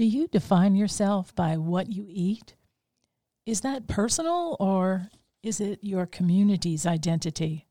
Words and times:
Do 0.00 0.06
you 0.06 0.28
define 0.28 0.76
yourself 0.76 1.34
by 1.34 1.58
what 1.58 1.92
you 1.92 2.06
eat? 2.08 2.54
Is 3.44 3.60
that 3.60 3.86
personal 3.86 4.56
or 4.58 5.10
is 5.42 5.60
it 5.60 5.78
your 5.82 6.06
community's 6.06 6.86
identity? 6.86 7.66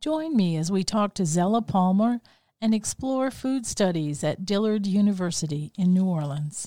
Join 0.00 0.36
me 0.36 0.56
as 0.56 0.72
we 0.72 0.82
talk 0.82 1.14
to 1.14 1.24
Zella 1.24 1.62
Palmer 1.62 2.20
and 2.60 2.74
explore 2.74 3.30
food 3.30 3.64
studies 3.64 4.24
at 4.24 4.44
Dillard 4.44 4.88
University 4.88 5.70
in 5.78 5.94
New 5.94 6.06
Orleans. 6.06 6.66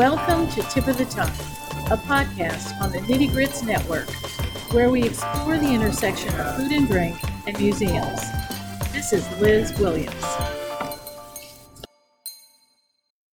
Welcome 0.00 0.48
to 0.52 0.62
Tip 0.62 0.86
of 0.86 0.96
the 0.96 1.04
Tongue, 1.04 1.28
a 1.90 1.96
podcast 1.98 2.80
on 2.80 2.90
the 2.90 3.00
Nitty 3.00 3.32
Grits 3.32 3.62
Network, 3.62 4.08
where 4.72 4.88
we 4.88 5.02
explore 5.02 5.58
the 5.58 5.68
intersection 5.68 6.32
of 6.40 6.56
food 6.56 6.72
and 6.72 6.88
drink 6.88 7.18
and 7.46 7.58
museums. 7.60 8.18
This 8.92 9.12
is 9.12 9.30
Liz 9.42 9.78
Williams. 9.78 10.24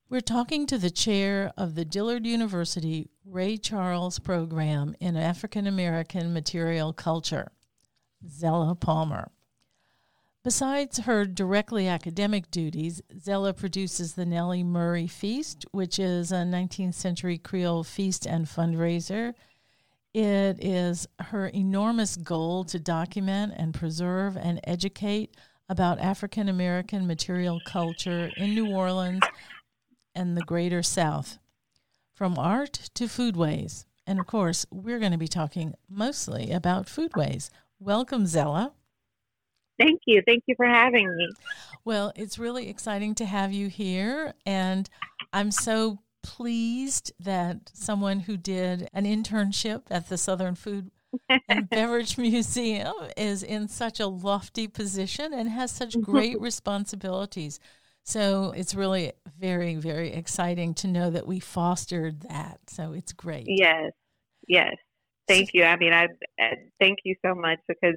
We're 0.09 0.21
talking 0.21 0.65
to 0.65 0.79
the 0.79 0.89
chair 0.89 1.53
of 1.55 1.75
the 1.75 1.85
Dillard 1.85 2.25
University 2.25 3.11
Ray 3.23 3.57
Charles 3.57 4.17
Program 4.17 4.95
in 4.99 5.15
African 5.15 5.67
American 5.67 6.33
Material 6.33 6.93
Culture, 6.93 7.51
Zella 8.27 8.73
Palmer. 8.73 9.29
Besides 10.45 10.99
her 10.99 11.25
directly 11.25 11.87
academic 11.87 12.51
duties, 12.51 13.01
Zella 13.19 13.51
produces 13.51 14.13
the 14.13 14.27
Nellie 14.27 14.63
Murray 14.63 15.07
Feast, 15.07 15.65
which 15.71 15.97
is 15.97 16.31
a 16.31 16.45
19th 16.45 16.93
century 16.93 17.39
Creole 17.39 17.83
feast 17.83 18.27
and 18.27 18.45
fundraiser. 18.45 19.33
It 20.13 20.63
is 20.63 21.07
her 21.19 21.47
enormous 21.47 22.15
goal 22.15 22.63
to 22.65 22.77
document 22.77 23.53
and 23.57 23.73
preserve 23.73 24.37
and 24.37 24.59
educate 24.65 25.35
about 25.67 25.97
African 25.97 26.47
American 26.47 27.07
material 27.07 27.59
culture 27.65 28.29
in 28.37 28.53
New 28.53 28.71
Orleans 28.71 29.23
and 30.13 30.37
the 30.37 30.43
greater 30.43 30.83
South, 30.83 31.39
from 32.13 32.37
art 32.37 32.91
to 32.93 33.05
foodways. 33.05 33.85
And 34.05 34.19
of 34.19 34.27
course, 34.27 34.67
we're 34.69 34.99
going 34.99 35.11
to 35.11 35.17
be 35.17 35.27
talking 35.27 35.73
mostly 35.89 36.51
about 36.51 36.85
foodways. 36.85 37.49
Welcome, 37.79 38.27
Zella. 38.27 38.73
Thank 39.79 40.01
you. 40.05 40.21
Thank 40.25 40.43
you 40.47 40.55
for 40.55 40.65
having 40.65 41.15
me. 41.15 41.29
Well, 41.83 42.13
it's 42.15 42.39
really 42.39 42.69
exciting 42.69 43.15
to 43.15 43.25
have 43.25 43.51
you 43.51 43.67
here. 43.67 44.33
And 44.45 44.89
I'm 45.33 45.51
so 45.51 45.99
pleased 46.23 47.13
that 47.19 47.71
someone 47.73 48.21
who 48.21 48.37
did 48.37 48.89
an 48.93 49.05
internship 49.05 49.83
at 49.91 50.09
the 50.09 50.17
Southern 50.17 50.55
Food 50.55 50.91
and 51.49 51.69
Beverage 51.69 52.17
Museum 52.17 52.93
is 53.15 53.43
in 53.43 53.67
such 53.67 53.99
a 53.99 54.07
lofty 54.07 54.67
position 54.67 55.33
and 55.33 55.49
has 55.49 55.71
such 55.71 55.99
great 56.01 56.39
responsibilities. 56.39 57.59
So 58.03 58.53
it's 58.55 58.75
really 58.75 59.13
very, 59.39 59.75
very 59.75 60.13
exciting 60.13 60.73
to 60.75 60.87
know 60.87 61.09
that 61.09 61.25
we 61.25 61.39
fostered 61.39 62.21
that. 62.21 62.59
So 62.67 62.93
it's 62.93 63.13
great. 63.13 63.45
Yes, 63.47 63.91
yes. 64.47 64.75
Thank 65.27 65.53
you. 65.53 65.63
I 65.63 65.75
mean, 65.75 65.91
I, 65.91 66.07
I 66.39 66.51
thank 66.79 66.99
you 67.03 67.15
so 67.25 67.33
much 67.33 67.59
because 67.67 67.95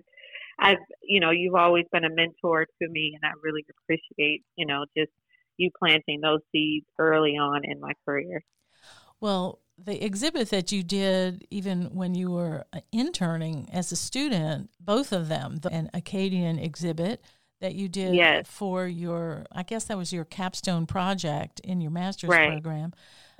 I've, 0.58 0.78
you 1.02 1.20
know, 1.20 1.30
you've 1.30 1.54
always 1.54 1.84
been 1.92 2.04
a 2.04 2.10
mentor 2.10 2.64
to 2.64 2.88
me, 2.88 3.16
and 3.20 3.28
I 3.28 3.34
really 3.42 3.64
appreciate, 3.70 4.42
you 4.56 4.66
know, 4.66 4.84
just 4.96 5.12
you 5.56 5.70
planting 5.78 6.20
those 6.20 6.40
seeds 6.52 6.86
early 6.98 7.32
on 7.32 7.64
in 7.64 7.80
my 7.80 7.92
career. 8.04 8.42
Well, 9.20 9.60
the 9.76 10.04
exhibit 10.04 10.50
that 10.50 10.72
you 10.72 10.82
did, 10.82 11.46
even 11.50 11.94
when 11.94 12.14
you 12.14 12.30
were 12.30 12.64
uh, 12.72 12.80
interning 12.92 13.68
as 13.72 13.92
a 13.92 13.96
student, 13.96 14.70
both 14.80 15.12
of 15.12 15.28
them, 15.28 15.56
the, 15.56 15.72
an 15.72 15.90
Acadian 15.94 16.58
exhibit 16.58 17.22
that 17.60 17.74
you 17.74 17.88
did 17.88 18.14
yes. 18.14 18.46
for 18.48 18.86
your, 18.86 19.46
I 19.52 19.62
guess 19.62 19.84
that 19.84 19.96
was 19.96 20.12
your 20.12 20.24
capstone 20.24 20.86
project 20.86 21.60
in 21.60 21.80
your 21.80 21.90
master's 21.90 22.30
right. 22.30 22.50
program. 22.50 22.92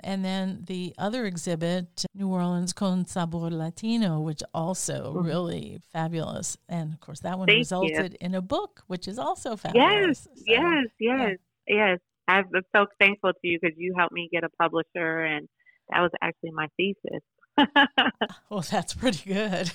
And 0.05 0.25
then 0.25 0.65
the 0.67 0.95
other 0.99 1.27
exhibit, 1.27 2.05
New 2.15 2.29
Orleans 2.29 2.73
Con 2.73 3.07
Sabor 3.07 3.51
Latino, 3.51 4.21
which 4.21 4.43
also 4.55 5.15
mm-hmm. 5.15 5.27
really 5.27 5.81
fabulous. 5.93 6.57
And 6.69 6.93
of 6.93 7.01
course, 7.01 7.21
that 7.21 7.39
one 7.39 7.47
Thank 7.49 7.59
resulted 7.59 8.13
you. 8.13 8.19
in 8.21 8.35
a 8.35 8.43
book, 8.43 8.83
which 8.87 9.09
is 9.09 9.19
also 9.19 9.57
fabulous. 9.57 9.87
Yes, 9.87 10.25
so, 10.25 10.45
yes, 10.47 10.87
yes, 11.01 11.37
yeah. 11.67 11.75
yes. 11.91 11.99
I'm 12.29 12.45
so 12.75 12.87
thankful 13.01 13.33
to 13.33 13.39
you 13.43 13.59
because 13.61 13.77
you 13.79 13.95
helped 13.97 14.13
me 14.13 14.29
get 14.31 14.45
a 14.45 14.51
publisher, 14.51 15.25
and 15.25 15.49
that 15.91 16.01
was 16.01 16.11
actually 16.21 16.51
my 16.51 16.69
thesis. 16.77 17.23
well, 18.51 18.61
that's 18.61 18.95
pretty 18.95 19.33
good. 19.33 19.73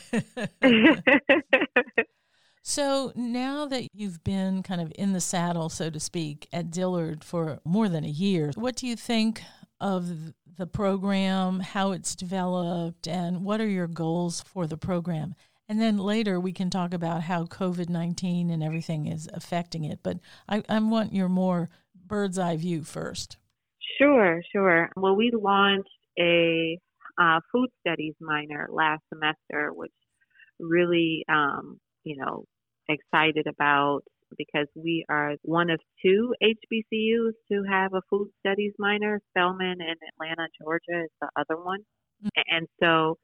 So 2.65 3.11
now 3.13 3.65
that 3.65 3.89
you've 3.93 4.23
been 4.23 4.63
kind 4.63 4.79
of 4.79 4.93
in 4.95 5.11
the 5.11 5.19
saddle, 5.19 5.67
so 5.67 5.89
to 5.89 5.99
speak, 5.99 6.47
at 6.53 6.71
Dillard 6.71 7.21
for 7.21 7.59
more 7.65 7.89
than 7.89 8.05
a 8.05 8.09
year, 8.09 8.53
what 8.55 8.77
do 8.77 8.87
you 8.87 8.95
think 8.95 9.43
of 9.83 10.33
the 10.57 10.65
program, 10.65 11.59
how 11.59 11.91
it's 11.91 12.15
developed, 12.15 13.07
and 13.07 13.43
what 13.43 13.59
are 13.59 13.67
your 13.67 13.87
goals 13.87 14.41
for 14.41 14.65
the 14.65 14.77
program? 14.77 15.35
And 15.67 15.81
then 15.81 15.97
later 15.97 16.39
we 16.39 16.53
can 16.53 16.69
talk 16.69 16.93
about 16.93 17.23
how 17.23 17.45
COVID 17.45 17.89
19 17.89 18.49
and 18.49 18.63
everything 18.63 19.07
is 19.07 19.29
affecting 19.33 19.83
it. 19.83 19.99
But 20.01 20.19
I, 20.47 20.63
I 20.69 20.79
want 20.79 21.13
your 21.13 21.29
more 21.29 21.69
bird's 22.05 22.39
eye 22.39 22.57
view 22.57 22.83
first. 22.83 23.37
Sure, 23.99 24.41
sure. 24.51 24.89
Well, 24.95 25.15
we 25.15 25.31
launched 25.33 25.89
a 26.19 26.79
uh, 27.21 27.39
food 27.51 27.69
studies 27.79 28.15
minor 28.19 28.67
last 28.71 29.03
semester, 29.09 29.71
which 29.73 29.91
really, 30.59 31.23
um, 31.29 31.79
you 32.03 32.17
know, 32.17 32.45
excited 32.87 33.47
about 33.47 34.01
because 34.37 34.67
we 34.75 35.05
are 35.09 35.35
one 35.43 35.69
of 35.69 35.79
two 36.03 36.33
HBCUs 36.41 37.33
to 37.51 37.63
have 37.69 37.93
a 37.93 38.01
food 38.09 38.29
studies 38.39 38.73
minor. 38.79 39.19
Spelman 39.31 39.81
in 39.81 39.95
Atlanta, 40.13 40.47
Georgia 40.61 41.03
is 41.03 41.09
the 41.21 41.29
other 41.35 41.61
one. 41.61 41.79
Mm-hmm. 42.23 42.55
And 42.55 42.67
so 42.81 43.17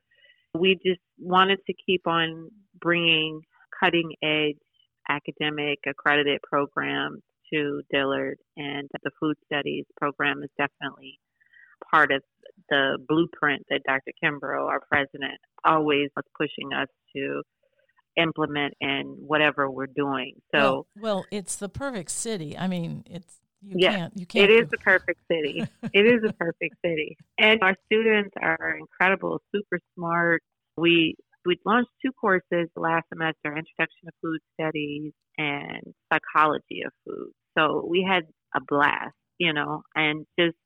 we 0.57 0.75
just 0.85 1.01
wanted 1.19 1.59
to 1.67 1.73
keep 1.85 2.07
on 2.07 2.49
bringing 2.79 3.41
cutting 3.79 4.13
edge 4.23 4.57
academic 5.09 5.79
accredited 5.87 6.39
programs 6.43 7.21
to 7.51 7.81
Dillard, 7.91 8.37
and 8.57 8.87
the 9.03 9.11
food 9.19 9.35
studies 9.45 9.85
program 9.97 10.43
is 10.43 10.49
definitely 10.57 11.19
part 11.91 12.11
of 12.11 12.21
the 12.69 12.97
blueprint 13.07 13.63
that 13.69 13.81
Dr. 13.87 14.11
Kimbrough, 14.23 14.67
our 14.67 14.81
president, 14.91 15.39
always 15.65 16.09
was 16.15 16.25
pushing 16.37 16.73
us 16.73 16.87
to 17.15 17.41
implement 18.17 18.73
in 18.81 19.15
whatever 19.19 19.69
we're 19.69 19.87
doing. 19.87 20.35
So, 20.53 20.59
well, 20.59 20.87
well 21.01 21.25
it's 21.31 21.55
the 21.55 21.69
perfect 21.69 22.11
city. 22.11 22.57
I 22.57 22.67
mean, 22.67 23.03
it's 23.09 23.39
you 23.61 23.75
yeah, 23.77 23.95
can't 23.95 24.17
you 24.17 24.25
can't. 24.25 24.49
It 24.49 24.53
is 24.53 24.69
the 24.69 24.77
perfect 24.77 25.19
city. 25.31 25.65
it 25.93 26.05
is 26.05 26.23
a 26.27 26.33
perfect 26.33 26.75
city, 26.83 27.17
and 27.37 27.61
our 27.61 27.75
students 27.85 28.31
are 28.41 28.77
incredible, 28.79 29.41
super 29.53 29.79
smart. 29.95 30.41
We 30.77 31.15
we 31.45 31.57
launched 31.65 31.89
two 32.03 32.11
courses 32.19 32.69
last 32.75 33.05
semester: 33.09 33.55
Introduction 33.55 34.05
to 34.05 34.11
Food 34.21 34.39
Studies 34.59 35.13
and 35.37 35.81
Psychology 36.11 36.83
of 36.85 36.93
Food. 37.05 37.31
So 37.57 37.85
we 37.89 38.05
had 38.07 38.23
a 38.55 38.61
blast, 38.65 39.15
you 39.37 39.53
know, 39.53 39.81
and 39.95 40.25
just 40.39 40.57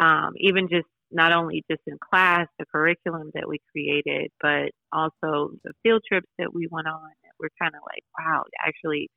um, 0.00 0.32
even 0.36 0.68
just 0.68 0.86
not 1.12 1.32
only 1.32 1.64
just 1.70 1.82
in 1.86 1.98
class, 1.98 2.46
the 2.58 2.66
curriculum 2.66 3.30
that 3.34 3.48
we 3.48 3.58
created, 3.70 4.30
but 4.40 4.70
also 4.92 5.50
the 5.64 5.72
field 5.82 6.02
trips 6.06 6.28
that 6.38 6.52
we 6.54 6.68
went 6.70 6.86
on. 6.88 7.10
We're 7.38 7.48
kind 7.60 7.74
of 7.74 7.82
like, 7.86 8.04
wow, 8.18 8.44
actually, 8.64 9.08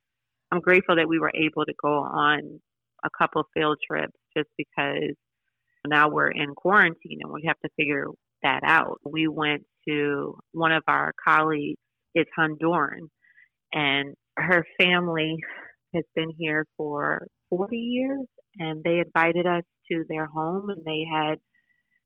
I'm 0.51 0.59
grateful 0.59 0.95
that 0.95 1.07
we 1.07 1.19
were 1.19 1.31
able 1.36 1.65
to 1.65 1.74
go 1.81 1.89
on 1.89 2.59
a 3.03 3.09
couple 3.18 3.44
field 3.53 3.77
trips 3.86 4.13
just 4.36 4.50
because 4.57 5.13
now 5.88 6.09
we're 6.09 6.31
in 6.31 6.56
quarantine 6.56 7.19
and 7.21 7.31
we 7.31 7.44
have 7.47 7.59
to 7.63 7.69
figure 7.77 8.07
that 8.41 8.62
out. 8.63 9.00
We 9.06 9.27
went 9.27 9.63
to 9.88 10.38
one 10.51 10.71
of 10.71 10.83
our 10.88 11.13
colleagues, 11.24 11.80
is 12.15 12.25
Honduran, 12.38 13.09
and 13.74 14.15
her 14.38 14.65
family 14.80 15.38
has 15.94 16.03
been 16.15 16.31
here 16.38 16.65
for 16.77 17.27
40 17.50 17.77
years, 17.77 18.25
and 18.57 18.83
they 18.83 19.00
invited 19.00 19.45
us 19.45 19.63
to 19.91 20.03
their 20.09 20.25
home, 20.25 20.69
and 20.69 20.83
they 20.86 21.06
had 21.12 21.36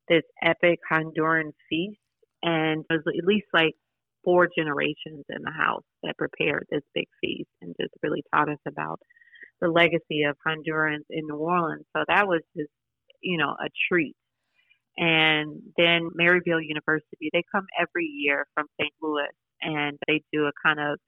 this 0.09 0.23
epic 0.43 0.79
Honduran 0.91 1.51
feast, 1.69 1.99
and 2.43 2.83
it 2.89 2.93
was 2.93 3.03
at 3.07 3.25
least 3.25 3.47
like 3.53 3.75
four 4.23 4.47
generations 4.57 5.23
in 5.29 5.41
the 5.43 5.51
house 5.51 5.83
that 6.03 6.17
prepared 6.17 6.65
this 6.69 6.83
big 6.93 7.07
feast 7.21 7.49
and 7.61 7.75
just 7.79 7.93
really 8.03 8.23
taught 8.33 8.49
us 8.49 8.59
about 8.67 8.99
the 9.61 9.67
legacy 9.67 10.23
of 10.23 10.35
Hondurans 10.45 11.05
in 11.09 11.27
New 11.27 11.35
Orleans. 11.37 11.85
So 11.95 12.03
that 12.07 12.27
was 12.27 12.41
just, 12.57 12.71
you 13.21 13.37
know, 13.37 13.51
a 13.51 13.69
treat. 13.91 14.15
And 14.97 15.61
then 15.77 16.09
Maryville 16.19 16.61
University, 16.61 17.29
they 17.31 17.43
come 17.53 17.65
every 17.79 18.05
year 18.05 18.45
from 18.53 18.65
St. 18.79 18.91
Louis 19.01 19.27
and 19.61 19.97
they 20.07 20.21
do 20.33 20.45
a 20.45 20.51
kind 20.65 20.79
of 20.79 20.99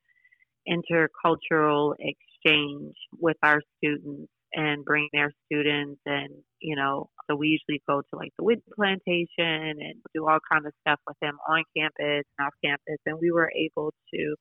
intercultural 0.68 1.96
exchange 2.00 2.96
with 3.20 3.38
our 3.44 3.62
students 3.78 4.32
and 4.54 4.84
bring 4.84 5.08
their 5.14 5.32
students 5.48 6.02
and 6.06 6.30
you 6.60 6.76
know 6.76 7.10
so 7.32 7.36
we 7.36 7.48
usually 7.48 7.82
go 7.88 8.02
to 8.02 8.18
like 8.18 8.32
the 8.38 8.44
wood 8.44 8.62
plantation 8.76 9.30
and 9.38 9.96
do 10.14 10.28
all 10.28 10.40
kind 10.52 10.66
of 10.66 10.74
stuff 10.82 11.00
with 11.08 11.18
them 11.22 11.38
on 11.48 11.64
campus 11.78 12.26
and 12.38 12.46
off 12.46 12.54
campus. 12.64 12.98
And 13.06 13.18
we 13.22 13.32
were 13.32 13.52
able 13.56 13.94
to 14.14 14.36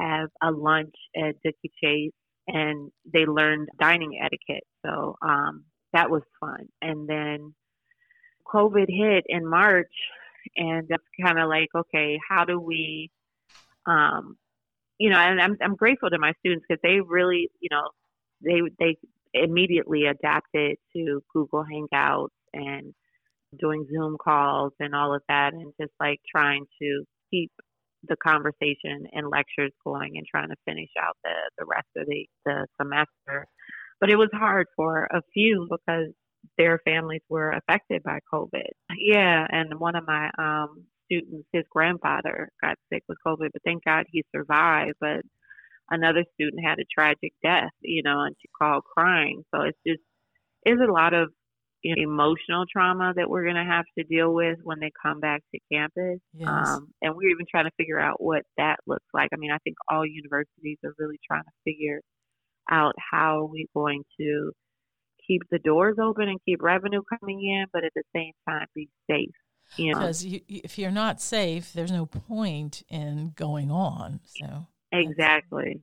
have 0.00 0.28
a 0.42 0.50
lunch 0.50 0.94
at 1.16 1.34
Dooky 1.44 1.70
Chase 1.82 2.12
and 2.48 2.90
they 3.12 3.26
learned 3.26 3.68
dining 3.78 4.18
etiquette. 4.22 4.64
So 4.84 5.16
um 5.22 5.64
that 5.92 6.10
was 6.10 6.22
fun. 6.40 6.68
And 6.80 7.08
then 7.08 7.54
covid 8.52 8.86
hit 8.88 9.24
in 9.28 9.46
march 9.46 9.92
and 10.56 10.86
that's 10.88 11.02
kind 11.24 11.38
of 11.38 11.48
like 11.48 11.68
okay 11.74 12.18
how 12.28 12.44
do 12.44 12.58
we 12.58 13.10
um 13.86 14.36
you 14.98 15.08
know 15.08 15.16
and 15.16 15.40
i'm 15.40 15.56
i'm 15.62 15.76
grateful 15.76 16.10
to 16.10 16.18
my 16.18 16.32
students 16.40 16.64
because 16.68 16.80
they 16.82 17.00
really 17.00 17.48
you 17.60 17.68
know 17.70 17.88
they 18.44 18.60
they 18.78 18.96
immediately 19.34 20.06
adapted 20.06 20.76
to 20.94 21.22
Google 21.32 21.64
Hangouts 21.64 22.28
and 22.52 22.94
doing 23.58 23.86
Zoom 23.92 24.16
calls 24.22 24.72
and 24.80 24.94
all 24.94 25.14
of 25.14 25.22
that, 25.28 25.52
and 25.52 25.72
just 25.80 25.92
like 26.00 26.20
trying 26.30 26.64
to 26.80 27.04
keep 27.30 27.50
the 28.08 28.16
conversation 28.16 29.06
and 29.12 29.30
lectures 29.30 29.72
going 29.84 30.12
and 30.16 30.26
trying 30.28 30.48
to 30.48 30.56
finish 30.66 30.88
out 31.00 31.16
the, 31.22 31.34
the 31.58 31.64
rest 31.64 31.86
of 31.96 32.06
the, 32.06 32.26
the 32.44 32.66
semester. 32.80 33.46
But 34.00 34.10
it 34.10 34.16
was 34.16 34.30
hard 34.32 34.66
for 34.74 35.04
a 35.04 35.22
few 35.32 35.68
because 35.70 36.12
their 36.58 36.80
families 36.84 37.22
were 37.28 37.50
affected 37.50 38.02
by 38.02 38.18
COVID. 38.32 38.70
Yeah, 38.96 39.46
and 39.48 39.78
one 39.78 39.94
of 39.94 40.04
my 40.06 40.30
um, 40.38 40.84
students, 41.06 41.46
his 41.52 41.64
grandfather 41.70 42.48
got 42.60 42.76
sick 42.92 43.04
with 43.08 43.18
COVID, 43.24 43.50
but 43.52 43.62
thank 43.64 43.84
God 43.84 44.06
he 44.10 44.24
survived. 44.34 44.94
But 45.00 45.20
another 45.92 46.24
student 46.34 46.64
had 46.64 46.78
a 46.78 46.84
tragic 46.92 47.32
death, 47.42 47.70
you 47.80 48.02
know, 48.02 48.20
and 48.20 48.34
she 48.40 48.48
called 48.58 48.82
crying. 48.84 49.44
So 49.54 49.62
it's 49.62 49.78
just, 49.86 50.00
it's 50.64 50.80
a 50.80 50.92
lot 50.92 51.14
of 51.14 51.28
you 51.82 51.94
know, 51.94 52.02
emotional 52.02 52.64
trauma 52.72 53.12
that 53.16 53.28
we're 53.28 53.42
going 53.42 53.56
to 53.56 53.64
have 53.64 53.84
to 53.98 54.04
deal 54.04 54.32
with 54.32 54.58
when 54.62 54.78
they 54.80 54.90
come 55.02 55.20
back 55.20 55.42
to 55.52 55.60
campus. 55.72 56.20
Yes. 56.32 56.48
Um, 56.48 56.88
and 57.02 57.14
we're 57.16 57.30
even 57.30 57.46
trying 57.50 57.64
to 57.64 57.72
figure 57.76 57.98
out 57.98 58.22
what 58.22 58.42
that 58.56 58.76
looks 58.86 59.06
like. 59.12 59.30
I 59.32 59.36
mean, 59.36 59.50
I 59.50 59.58
think 59.64 59.76
all 59.90 60.06
universities 60.06 60.78
are 60.84 60.94
really 60.98 61.18
trying 61.26 61.42
to 61.42 61.50
figure 61.64 62.00
out 62.70 62.94
how 63.10 63.50
we're 63.50 63.66
going 63.74 64.04
to 64.20 64.52
keep 65.26 65.42
the 65.50 65.58
doors 65.58 65.96
open 66.00 66.28
and 66.28 66.38
keep 66.46 66.62
revenue 66.62 67.02
coming 67.18 67.42
in, 67.42 67.66
but 67.72 67.84
at 67.84 67.92
the 67.94 68.04
same 68.14 68.32
time 68.48 68.66
be 68.74 68.88
safe. 69.10 69.30
You 69.76 69.92
know? 69.92 70.00
Because 70.00 70.24
you, 70.24 70.40
if 70.48 70.78
you're 70.78 70.90
not 70.90 71.20
safe, 71.20 71.72
there's 71.72 71.92
no 71.92 72.06
point 72.06 72.82
in 72.88 73.32
going 73.34 73.70
on. 73.70 74.20
So 74.24 74.66
Exactly. 74.92 75.80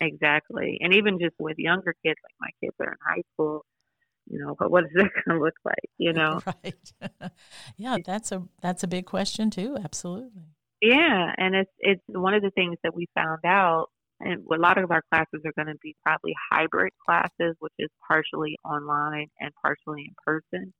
Exactly. 0.00 0.78
And 0.80 0.94
even 0.94 1.18
just 1.18 1.34
with 1.38 1.58
younger 1.58 1.94
kids, 2.04 2.18
like 2.24 2.34
my 2.40 2.50
kids 2.62 2.76
are 2.80 2.92
in 2.92 2.98
high 3.06 3.22
school, 3.34 3.64
you 4.26 4.38
know, 4.38 4.54
but 4.58 4.70
what 4.70 4.84
is 4.84 4.90
that 4.94 5.10
going 5.26 5.38
to 5.38 5.44
look 5.44 5.54
like, 5.64 5.90
you 5.98 6.12
know? 6.12 6.40
right. 6.46 7.32
yeah, 7.76 7.98
that's 8.04 8.32
a 8.32 8.42
that's 8.62 8.82
a 8.82 8.88
big 8.88 9.06
question 9.06 9.50
too. 9.50 9.76
Absolutely. 9.82 10.44
Yeah, 10.80 11.32
and 11.36 11.54
it's 11.54 11.72
it's 11.78 12.02
one 12.06 12.32
of 12.32 12.42
the 12.42 12.50
things 12.50 12.76
that 12.82 12.94
we 12.94 13.06
found 13.14 13.40
out 13.44 13.88
and 14.20 14.44
a 14.52 14.56
lot 14.56 14.78
of 14.78 14.90
our 14.90 15.02
classes 15.10 15.40
are 15.44 15.52
going 15.56 15.74
to 15.74 15.78
be 15.82 15.96
probably 16.04 16.34
hybrid 16.50 16.92
classes, 17.06 17.56
which 17.58 17.72
is 17.78 17.88
partially 18.06 18.56
online 18.64 19.28
and 19.40 19.50
partially 19.62 20.02
in 20.02 20.14
person, 20.24 20.72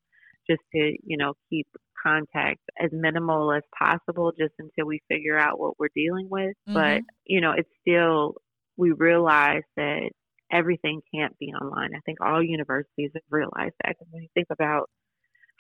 just 0.51 0.63
to, 0.75 0.97
you 1.05 1.17
know, 1.17 1.35
keep 1.49 1.67
contact 2.03 2.61
as 2.83 2.91
minimal 2.93 3.53
as 3.53 3.63
possible 3.79 4.33
just 4.39 4.55
until 4.59 4.87
we 4.87 5.01
figure 5.09 5.39
out 5.39 5.61
what 5.61 5.79
we're 5.79 5.89
dealing 5.95 6.29
with. 6.31 6.55
Mm-hmm. 6.69 6.75
But, 6.75 7.03
you 7.27 7.41
know, 7.41 7.53
it's 7.53 7.69
still, 7.81 8.35
we 8.77 8.93
realize 8.93 9.63
that 9.77 10.11
everything 10.51 11.01
can't 11.15 11.39
be 11.39 11.49
online. 11.49 11.91
I 11.95 12.01
think 12.07 12.19
all 12.21 12.43
universities 12.43 13.11
have 13.15 13.23
realized 13.31 13.75
that. 13.85 13.91
Because 13.91 14.09
when 14.11 14.23
you 14.23 14.29
think 14.35 14.49
about 14.51 14.89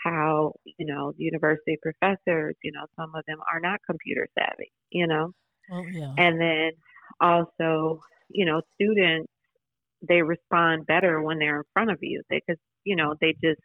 how, 0.04 0.54
you 0.64 0.86
know, 0.86 1.12
university 1.16 1.76
professors, 1.82 2.56
you 2.64 2.72
know, 2.72 2.86
some 2.96 3.14
of 3.14 3.22
them 3.28 3.38
are 3.52 3.60
not 3.60 3.78
computer 3.86 4.26
savvy, 4.38 4.72
you 4.90 5.06
know? 5.06 5.32
Yeah. 5.70 6.14
And 6.16 6.40
then 6.40 6.70
also, 7.20 8.00
you 8.30 8.46
know, 8.46 8.62
students, 8.74 9.30
they 10.08 10.22
respond 10.22 10.86
better 10.86 11.20
when 11.22 11.38
they're 11.38 11.58
in 11.58 11.62
front 11.74 11.90
of 11.90 11.98
you 12.00 12.22
because, 12.30 12.56
you 12.84 12.96
know, 12.96 13.14
they 13.20 13.34
just, 13.44 13.60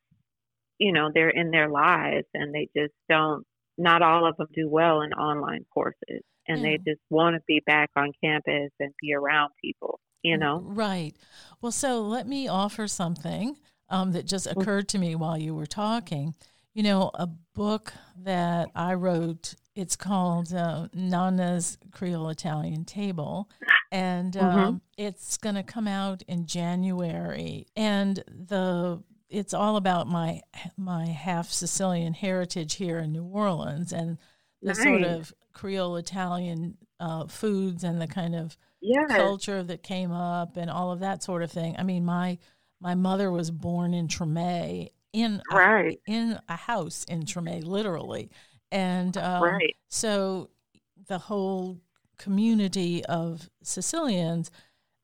you 0.77 0.91
know, 0.91 1.09
they're 1.13 1.29
in 1.29 1.51
their 1.51 1.69
lives 1.69 2.25
and 2.33 2.53
they 2.53 2.69
just 2.75 2.93
don't, 3.09 3.45
not 3.77 4.01
all 4.01 4.27
of 4.27 4.37
them 4.37 4.47
do 4.53 4.69
well 4.69 5.01
in 5.01 5.11
online 5.13 5.65
courses 5.73 6.21
and 6.47 6.63
they 6.63 6.77
just 6.87 7.01
want 7.09 7.35
to 7.35 7.41
be 7.47 7.61
back 7.65 7.89
on 7.95 8.11
campus 8.23 8.71
and 8.79 8.93
be 9.01 9.13
around 9.13 9.51
people, 9.63 9.99
you 10.23 10.37
know? 10.37 10.61
Right. 10.63 11.15
Well, 11.61 11.71
so 11.71 12.01
let 12.01 12.27
me 12.27 12.47
offer 12.47 12.87
something 12.87 13.57
um, 13.89 14.11
that 14.13 14.25
just 14.25 14.47
Mm-hmm. 14.47 14.61
occurred 14.61 14.87
to 14.89 14.97
me 14.99 15.15
while 15.15 15.37
you 15.37 15.55
were 15.55 15.65
talking. 15.65 16.35
You 16.73 16.83
know, 16.83 17.11
a 17.13 17.27
book 17.27 17.93
that 18.23 18.69
I 18.75 18.93
wrote. 18.93 19.55
It's 19.75 19.95
called 19.95 20.53
uh, 20.53 20.87
Nana's 20.93 21.77
Creole 21.91 22.29
Italian 22.29 22.85
Table, 22.85 23.49
and 23.91 24.35
um, 24.37 24.51
Mhm. 24.75 24.81
it's 24.97 25.37
going 25.37 25.55
to 25.55 25.63
come 25.63 25.87
out 25.87 26.21
in 26.27 26.45
January. 26.45 27.65
And 27.75 28.23
the 28.27 29.01
it's 29.35 29.53
all 29.53 29.75
about 29.77 30.07
my 30.07 30.41
my 30.77 31.05
half 31.07 31.49
Sicilian 31.51 32.13
heritage 32.13 32.75
here 32.75 32.99
in 32.99 33.11
New 33.11 33.25
Orleans 33.25 33.91
and 33.91 34.17
the 34.61 34.73
sort 34.75 35.03
of 35.03 35.33
Creole 35.53 35.97
Italian 35.97 36.77
uh, 36.99 37.27
foods 37.27 37.83
and 37.83 38.01
the 38.01 38.07
kind 38.07 38.35
of 38.35 38.57
Yes. 38.81 39.09
culture 39.17 39.63
that 39.63 39.81
came 39.81 40.11
up 40.11 40.57
and 40.57 40.69
all 40.69 40.91
of 40.91 40.99
that 40.99 41.23
sort 41.23 41.41
of 41.41 41.51
thing. 41.51 41.75
I 41.77 41.83
mean, 41.83 42.05
my 42.05 42.37
my 42.79 42.93
mother 42.95 43.31
was 43.31 43.49
born 43.51 43.93
in 43.93 44.07
Treme 44.07 44.89
in 45.11 45.41
a, 45.51 45.55
Right. 45.55 45.99
in 46.07 46.39
a 46.47 46.55
house 46.55 47.03
in 47.05 47.23
Treme, 47.23 47.63
literally, 47.63 48.29
and 48.71 49.17
um, 49.17 49.43
Right. 49.43 49.75
so 49.87 50.51
the 51.07 51.17
whole 51.17 51.79
community 52.17 53.03
of 53.05 53.49
Sicilians 53.63 54.51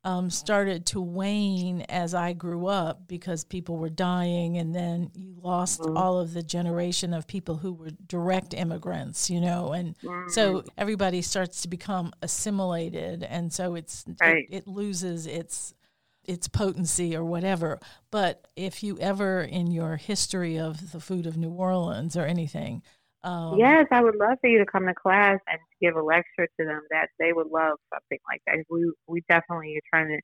um, 0.03 0.29
started 0.29 0.85
to 0.87 1.01
wane 1.01 1.81
as 1.89 2.13
I 2.15 2.33
grew 2.33 2.67
up 2.67 3.07
because 3.07 3.43
people 3.43 3.77
were 3.77 3.89
dying, 3.89 4.57
and 4.57 4.73
then 4.73 5.11
you 5.13 5.33
lost 5.41 5.85
Mhm. 5.85 5.95
all 5.95 6.17
of 6.19 6.33
the 6.33 6.43
generation 6.43 7.13
of 7.13 7.27
people 7.27 7.57
who 7.57 7.73
were 7.73 7.91
direct 8.07 8.53
immigrants, 8.53 9.29
you 9.29 9.39
know, 9.41 9.73
and 9.73 9.95
so 10.25 10.61
Mhm. 10.61 10.67
everybody 10.77 11.21
starts 11.21 11.61
to 11.61 11.67
become 11.67 12.11
assimilated, 12.21 13.23
and 13.23 13.53
so 13.53 13.75
it's 13.75 14.05
Right. 14.19 14.49
it, 14.49 14.65
it 14.65 14.67
loses 14.67 15.27
its 15.27 15.73
its 16.23 16.47
potency 16.47 17.15
or 17.15 17.25
whatever. 17.25 17.79
But 18.11 18.47
if 18.55 18.83
you 18.83 18.97
ever 18.99 19.41
in 19.41 19.71
your 19.71 19.97
history 19.97 20.59
of 20.59 20.91
the 20.91 20.99
food 20.99 21.25
of 21.25 21.35
New 21.37 21.51
Orleans 21.51 22.15
or 22.15 22.25
anything, 22.25 22.83
um, 23.23 23.59
Yes, 23.59 23.87
I 23.91 24.01
would 24.01 24.15
love 24.15 24.37
for 24.41 24.49
you 24.49 24.59
to 24.59 24.65
come 24.65 24.85
to 24.87 24.93
class 24.93 25.39
and 25.47 25.59
give 25.81 25.95
a 25.95 26.01
lecture 26.01 26.47
to 26.59 26.65
them. 26.65 26.81
That 26.89 27.09
they 27.19 27.33
would 27.33 27.47
love 27.47 27.77
something 27.93 28.19
like 28.27 28.41
that. 28.47 28.63
We 28.69 28.91
we 29.07 29.21
definitely 29.29 29.75
are 29.77 29.89
trying 29.93 30.09
to 30.09 30.19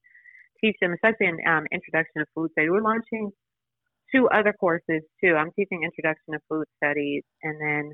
teach 0.62 0.75
them, 0.82 0.94
especially 0.94 1.27
in 1.27 1.38
um, 1.48 1.66
introduction 1.72 2.20
to 2.22 2.25
food 2.34 2.51
studies. 2.51 2.72
We're 2.72 2.82
launching 2.82 3.32
two 4.13 4.27
other 4.30 4.54
courses 4.54 5.04
too. 5.24 5.36
I'm 5.36 5.51
teaching 5.56 5.84
introduction 5.84 6.34
to 6.34 6.39
food 6.50 6.66
studies, 6.84 7.24
and 7.44 7.60
then 7.62 7.92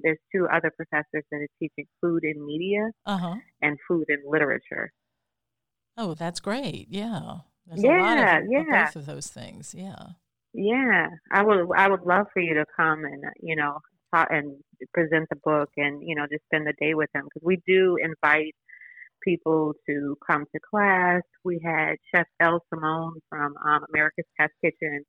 there's 0.00 0.18
two 0.34 0.46
other 0.52 0.72
professors 0.76 1.24
that 1.30 1.36
are 1.38 1.48
teaching 1.58 1.86
food 2.00 2.24
in 2.24 2.44
media 2.44 2.90
uh 3.06 3.18
huh. 3.18 3.34
and 3.62 3.78
food 3.88 4.06
in 4.08 4.18
literature. 4.28 4.90
Oh, 5.96 6.14
that's 6.14 6.40
great. 6.40 6.88
Yeah. 6.90 7.38
There's 7.66 7.82
a 7.82 7.86
lot 7.86 8.18
Yeah, 8.18 8.38
of, 8.38 8.44
yeah. 8.50 8.84
both 8.86 8.96
of 8.96 9.06
those 9.06 9.28
things. 9.28 9.74
Yeah. 9.76 10.06
Yeah, 10.54 11.08
I 11.32 11.42
would. 11.42 11.66
I 11.76 11.88
would 11.88 12.02
love 12.02 12.26
for 12.32 12.40
you 12.40 12.54
to 12.54 12.66
come 12.76 13.04
and 13.04 13.24
you 13.40 13.56
know 13.56 13.78
and 14.12 14.56
present 14.92 15.28
the 15.30 15.36
book 15.44 15.70
and 15.76 16.02
you 16.02 16.14
know 16.14 16.26
just 16.30 16.44
spend 16.44 16.66
the 16.66 16.74
day 16.80 16.94
with 16.94 17.10
them 17.14 17.24
because 17.24 17.44
we 17.44 17.60
do 17.66 17.96
invite 18.02 18.54
people 19.22 19.72
to 19.88 20.16
come 20.26 20.44
to 20.52 20.60
class. 20.68 21.22
We 21.44 21.60
had 21.64 21.96
Chef 22.14 22.26
Elle 22.40 22.62
Simone 22.72 23.20
from 23.28 23.54
um, 23.64 23.84
America's 23.94 24.26
Test 24.38 24.52
Kitchen, 24.62 25.04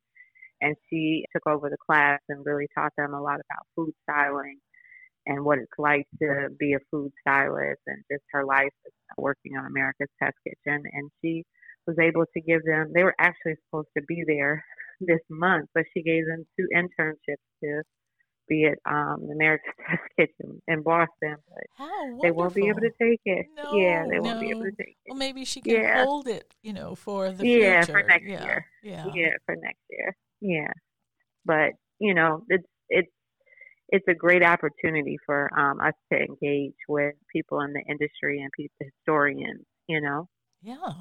and 0.62 0.75
she 0.89 1.25
took 1.33 1.45
over 1.48 1.69
the 1.69 1.77
class 1.86 2.19
and 2.29 2.45
really 2.45 2.67
taught 2.77 2.93
them 2.98 3.13
a 3.13 3.22
lot 3.22 3.36
about 3.36 3.65
food 3.75 3.93
styling 4.03 4.60
and 5.25 5.43
what 5.43 5.57
it's 5.57 5.72
like 5.77 6.05
to 6.22 6.50
be 6.60 6.74
a 6.74 6.79
food 6.91 7.12
stylist 7.22 7.81
and 7.88 8.03
just 8.12 8.24
her 8.31 8.45
life 8.45 8.74
working 9.17 9.53
on 9.57 9.65
America's 9.65 10.10
Test 10.22 10.36
Kitchen. 10.43 10.83
And 10.91 11.10
she 11.22 11.43
was 11.88 11.98
able 12.00 12.25
to 12.33 12.41
give 12.41 12.63
them. 12.65 12.91
They 12.93 13.03
were 13.03 13.15
actually 13.19 13.55
supposed 13.65 13.89
to 13.98 14.03
be 14.07 14.24
there 14.27 14.63
this 15.00 15.22
month, 15.29 15.69
but 15.74 15.83
she 15.93 16.03
gave 16.03 16.25
them 16.25 16.45
two 16.60 16.67
internships 16.75 17.43
to 17.63 17.81
be 18.47 18.65
at 18.65 18.77
um, 18.91 19.27
the 19.27 19.33
America's 19.33 19.73
Test 19.89 20.01
Kitchen 20.17 20.62
in 20.67 20.81
Boston. 20.83 21.38
But 21.47 21.63
they 22.21 22.31
won't 22.31 22.55
be 22.55 22.67
able 22.67 22.81
to 22.81 22.91
take 23.01 23.21
it. 23.25 23.45
yeah, 23.73 24.03
No, 24.03 24.09
they 24.09 24.19
won't 24.19 24.39
be 24.39 24.50
able 24.50 24.65
to 24.65 24.71
take 24.71 24.89
it. 25.05 25.09
Well, 25.09 25.17
maybe 25.17 25.45
she 25.45 25.62
can 25.62 25.75
Yeah. 25.75 26.05
hold 26.05 26.27
it, 26.27 26.53
you 26.62 26.73
know, 26.73 26.95
for 26.95 27.31
the 27.31 27.45
Yeah, 27.45 27.85
future. 27.85 28.00
for 28.00 28.07
next 28.07 28.25
yeah. 28.27 28.43
year. 28.43 28.65
Yeah. 28.83 29.12
yeah 29.15 29.29
for 29.45 29.55
next 29.55 29.79
year 29.89 30.15
yeah 30.41 30.71
but 31.45 31.71
you 32.00 32.13
know 32.13 32.43
it's 32.50 32.65
it's 32.89 33.07
it's 33.89 34.05
a 34.09 34.13
great 34.13 34.43
opportunity 34.43 35.17
for 35.25 35.50
um 35.57 35.79
us 35.79 35.93
to 36.12 36.19
engage 36.19 36.75
with 36.89 37.15
people 37.31 37.62
in 37.62 37.71
the 37.73 37.81
industry 37.89 38.41
and 38.41 38.51
people 38.51 38.75
historians 38.81 39.63
you 39.88 40.01
know 40.01 40.27
Yeah, 40.62 40.93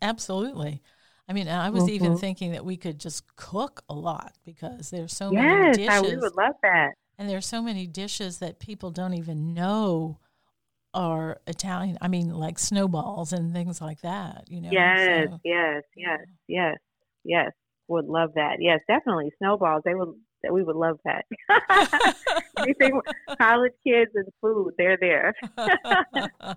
absolutely. 0.00 0.82
I 1.28 1.34
mean, 1.34 1.46
I 1.46 1.68
was 1.68 1.84
mm-hmm. 1.84 1.92
even 1.92 2.16
thinking 2.18 2.52
that 2.52 2.64
we 2.64 2.76
could 2.76 2.98
just 2.98 3.36
cook 3.36 3.82
a 3.88 3.94
lot 3.94 4.34
because 4.46 4.88
there's 4.90 5.14
so 5.14 5.30
yes, 5.30 5.42
many 5.42 5.72
dishes. 5.72 5.86
Yes, 5.86 6.02
we 6.02 6.16
would 6.16 6.34
love 6.36 6.54
that. 6.62 6.92
And 7.18 7.28
there's 7.28 7.46
so 7.46 7.60
many 7.60 7.86
dishes 7.86 8.38
that 8.38 8.60
people 8.60 8.90
don't 8.90 9.12
even 9.12 9.52
know 9.52 10.18
are 10.94 11.38
Italian. 11.46 11.98
I 12.00 12.08
mean, 12.08 12.30
like 12.30 12.58
snowballs 12.58 13.32
and 13.32 13.52
things 13.52 13.80
like 13.80 14.00
that. 14.00 14.44
You 14.48 14.62
know. 14.62 14.70
Yes, 14.72 15.28
so, 15.28 15.40
yes, 15.44 15.82
yes, 15.96 16.20
yes, 16.46 16.76
yes. 17.24 17.52
Would 17.88 18.06
love 18.06 18.30
that. 18.34 18.56
Yes, 18.60 18.80
definitely 18.88 19.32
snowballs. 19.38 19.82
They 19.84 19.94
would. 19.94 20.14
That 20.42 20.52
we 20.52 20.62
would 20.62 20.76
love 20.76 20.98
that. 21.04 21.24
Anything 22.58 23.00
college 23.40 23.72
kids 23.84 24.12
and 24.14 24.26
food, 24.40 24.74
they're 24.78 24.96
there. 24.96 25.34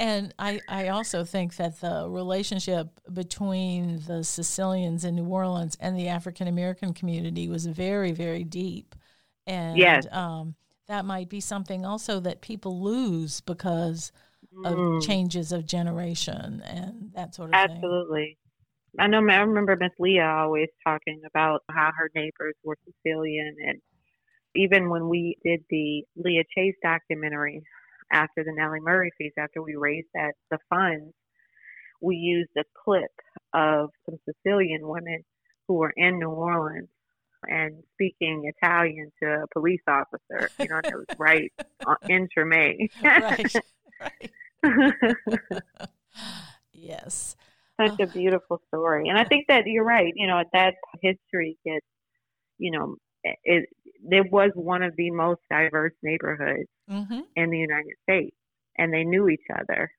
and 0.00 0.34
I, 0.38 0.60
I 0.68 0.88
also 0.88 1.24
think 1.24 1.56
that 1.56 1.80
the 1.80 2.08
relationship 2.08 2.88
between 3.12 4.02
the 4.06 4.24
Sicilians 4.24 5.04
in 5.04 5.16
New 5.16 5.26
Orleans 5.26 5.76
and 5.80 5.96
the 5.96 6.08
African 6.08 6.48
American 6.48 6.94
community 6.94 7.48
was 7.48 7.66
very, 7.66 8.12
very 8.12 8.44
deep. 8.44 8.94
And 9.46 9.76
yes. 9.76 10.06
um, 10.10 10.54
that 10.88 11.04
might 11.04 11.28
be 11.28 11.40
something 11.40 11.84
also 11.84 12.20
that 12.20 12.40
people 12.40 12.82
lose 12.82 13.40
because 13.40 14.12
of 14.64 14.74
mm. 14.74 15.02
changes 15.02 15.52
of 15.52 15.66
generation 15.66 16.62
and 16.66 17.10
that 17.14 17.34
sort 17.34 17.50
of 17.50 17.54
Absolutely. 17.54 17.76
thing. 17.78 17.82
Absolutely. 17.82 18.38
I 18.98 19.06
know. 19.06 19.18
I 19.18 19.40
remember 19.40 19.76
Miss 19.76 19.92
Leah 19.98 20.26
always 20.26 20.68
talking 20.86 21.22
about 21.26 21.62
how 21.70 21.90
her 21.96 22.10
neighbors 22.14 22.54
were 22.62 22.76
Sicilian, 22.84 23.56
and 23.66 23.80
even 24.54 24.90
when 24.90 25.08
we 25.08 25.36
did 25.44 25.64
the 25.70 26.04
Leah 26.16 26.44
Chase 26.54 26.76
documentary 26.82 27.62
after 28.12 28.44
the 28.44 28.52
Nellie 28.52 28.80
Murray 28.80 29.10
feast, 29.16 29.38
after 29.38 29.62
we 29.62 29.76
raised 29.76 30.08
that 30.14 30.32
the 30.50 30.58
funds, 30.68 31.14
we 32.02 32.16
used 32.16 32.50
a 32.58 32.64
clip 32.84 33.12
of 33.54 33.90
some 34.04 34.18
Sicilian 34.26 34.86
women 34.86 35.24
who 35.66 35.74
were 35.74 35.92
in 35.96 36.18
New 36.18 36.30
Orleans 36.30 36.88
and 37.48 37.82
speaking 37.94 38.50
Italian 38.56 39.10
to 39.22 39.44
a 39.44 39.46
police 39.52 39.80
officer. 39.88 40.50
You 40.58 40.68
know, 40.68 40.80
it 40.84 40.94
was 40.94 41.06
right 41.18 41.52
in 42.08 42.28
Treme. 42.36 42.90
right. 43.02 43.54
right. 44.64 45.62
yes. 46.72 47.36
Such 47.88 48.00
a 48.00 48.06
beautiful 48.06 48.60
story. 48.68 49.08
And 49.08 49.18
I 49.18 49.24
think 49.24 49.46
that 49.48 49.66
you're 49.66 49.84
right. 49.84 50.12
You 50.16 50.26
know, 50.26 50.42
that 50.52 50.74
history 51.02 51.58
gets, 51.64 51.86
you 52.58 52.70
know, 52.70 52.96
it, 53.24 53.68
it 54.04 54.32
was 54.32 54.50
one 54.54 54.82
of 54.82 54.94
the 54.96 55.10
most 55.10 55.40
diverse 55.50 55.92
neighborhoods 56.02 56.68
mm-hmm. 56.90 57.20
in 57.36 57.50
the 57.50 57.58
United 57.58 57.94
States, 58.02 58.36
and 58.76 58.92
they 58.92 59.04
knew 59.04 59.28
each 59.28 59.46
other. 59.54 59.90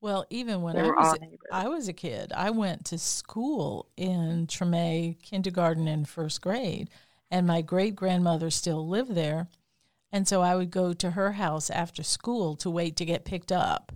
Well, 0.00 0.24
even 0.30 0.62
when 0.62 0.76
I 0.76 0.88
was 0.88 1.18
I 1.52 1.68
was 1.68 1.88
a 1.88 1.92
kid, 1.92 2.32
I 2.34 2.50
went 2.50 2.84
to 2.86 2.98
school 2.98 3.88
in 3.96 4.48
Treme 4.48 5.20
kindergarten 5.22 5.86
and 5.86 6.08
first 6.08 6.40
grade, 6.40 6.90
and 7.30 7.46
my 7.46 7.62
great 7.62 7.94
grandmother 7.94 8.50
still 8.50 8.88
lived 8.88 9.14
there, 9.14 9.46
and 10.10 10.26
so 10.26 10.42
I 10.42 10.56
would 10.56 10.70
go 10.72 10.92
to 10.92 11.12
her 11.12 11.32
house 11.32 11.70
after 11.70 12.02
school 12.02 12.56
to 12.56 12.70
wait 12.70 12.96
to 12.96 13.04
get 13.04 13.24
picked 13.24 13.52
up, 13.52 13.92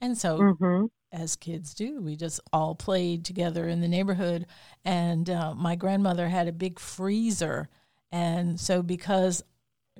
and 0.00 0.16
so. 0.16 0.38
Mm-hmm. 0.38 0.86
As 1.12 1.34
kids 1.34 1.74
do, 1.74 2.00
we 2.00 2.14
just 2.14 2.40
all 2.52 2.74
played 2.74 3.24
together 3.24 3.68
in 3.68 3.80
the 3.80 3.88
neighborhood. 3.88 4.46
And 4.84 5.28
uh, 5.28 5.54
my 5.54 5.74
grandmother 5.74 6.28
had 6.28 6.46
a 6.46 6.52
big 6.52 6.78
freezer. 6.78 7.68
And 8.12 8.60
so, 8.60 8.82
because 8.82 9.42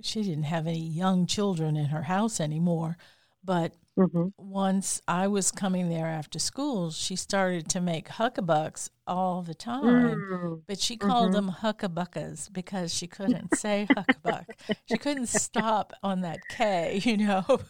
she 0.02 0.22
didn't 0.22 0.44
have 0.44 0.66
any 0.66 0.78
young 0.78 1.26
children 1.26 1.76
in 1.76 1.86
her 1.86 2.02
house 2.02 2.40
anymore, 2.40 2.96
but 3.44 3.74
Mm-hmm. 4.00 4.28
Once 4.38 5.02
I 5.06 5.26
was 5.26 5.50
coming 5.50 5.90
there 5.90 6.06
after 6.06 6.38
school, 6.38 6.90
she 6.90 7.16
started 7.16 7.68
to 7.68 7.82
make 7.82 8.08
huckabucks 8.08 8.88
all 9.06 9.42
the 9.42 9.52
time, 9.52 10.16
mm. 10.16 10.62
but 10.66 10.80
she 10.80 10.96
called 10.96 11.32
mm-hmm. 11.32 11.46
them 11.48 11.56
huckabuckas 11.60 12.50
because 12.50 12.94
she 12.94 13.06
couldn't 13.06 13.54
say 13.58 13.86
huckabuck. 13.90 14.46
she 14.88 14.96
couldn't 14.96 15.28
stop 15.28 15.92
on 16.02 16.22
that 16.22 16.38
K, 16.48 16.98
you 17.04 17.18
know. 17.18 17.44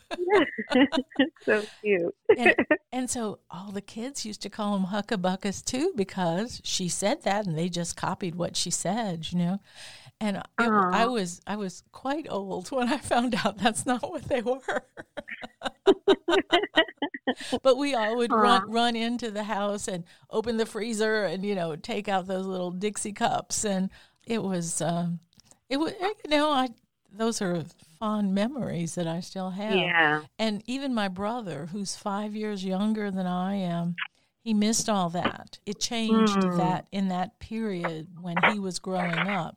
so 1.43 1.65
cute. 1.81 2.15
and, 2.39 2.55
and, 2.93 3.11
so 3.11 3.41
all 3.51 3.73
the 3.73 3.81
kids 3.81 4.25
used 4.25 4.43
to 4.43 4.49
call 4.51 4.79
them 4.79 4.87
huckabuckas 4.87 5.65
too 5.65 5.93
because 5.97 6.61
she 6.63 6.89
said 6.89 7.23
that 7.23 7.45
and 7.45 7.59
they 7.59 7.69
just 7.69 7.97
copied 7.97 8.37
what 8.37 8.57
she 8.57 8.71
said, 8.71 9.33
you 9.33 9.39
know 9.39 9.61
and 10.21 10.37
it, 10.37 10.47
I 10.59 11.07
was 11.07 11.41
I 11.47 11.57
was 11.57 11.83
quite 11.93 12.27
old 12.29 12.71
when 12.71 12.93
I 12.93 12.99
found 12.99 13.35
out 13.35 13.59
that's 13.59 13.87
not 13.87 14.03
what 14.03 14.25
they 14.25 14.43
were. 14.43 14.85
but 17.63 17.77
we 17.79 17.95
all 17.95 18.17
would 18.17 18.33
run 18.33 18.71
run 18.71 18.97
into 18.97 19.31
the 19.31 19.45
house 19.45 19.89
and 19.89 20.05
open 20.31 20.57
the 20.57 20.67
freezer 20.67 21.25
and 21.25 21.45
you 21.45 21.55
know 21.55 21.77
take 21.77 22.09
out 22.09 22.27
those 22.27 22.47
little 22.47 22.71
Dixie 22.71 23.13
cups 23.13 23.65
and 23.65 23.91
it 24.27 24.43
was 24.43 24.83
um, 24.83 25.21
it 25.69 25.79
was 25.79 25.93
you 26.25 26.31
know 26.31 26.51
I 26.51 26.69
those 27.13 27.43
are 27.43 27.65
fond 27.99 28.35
memories 28.35 28.95
that 28.95 29.07
I 29.07 29.21
still 29.21 29.51
have. 29.51 29.75
Yeah. 29.75 30.23
And 30.39 30.63
even 30.67 30.95
my 30.95 31.09
brother, 31.09 31.69
who's 31.73 31.97
five 31.97 32.35
years 32.35 32.65
younger 32.65 33.11
than 33.11 33.27
I 33.27 33.57
am, 33.57 33.97
he 34.43 34.55
missed 34.55 34.89
all 34.89 35.11
that. 35.11 35.59
It 35.67 35.81
changed 35.81 36.39
mm. 36.39 36.57
that 36.57 36.87
in 36.93 37.09
that 37.09 37.39
period 37.39 38.09
when 38.21 38.37
he 38.51 38.59
was 38.59 38.79
growing 38.79 39.19
up. 39.19 39.57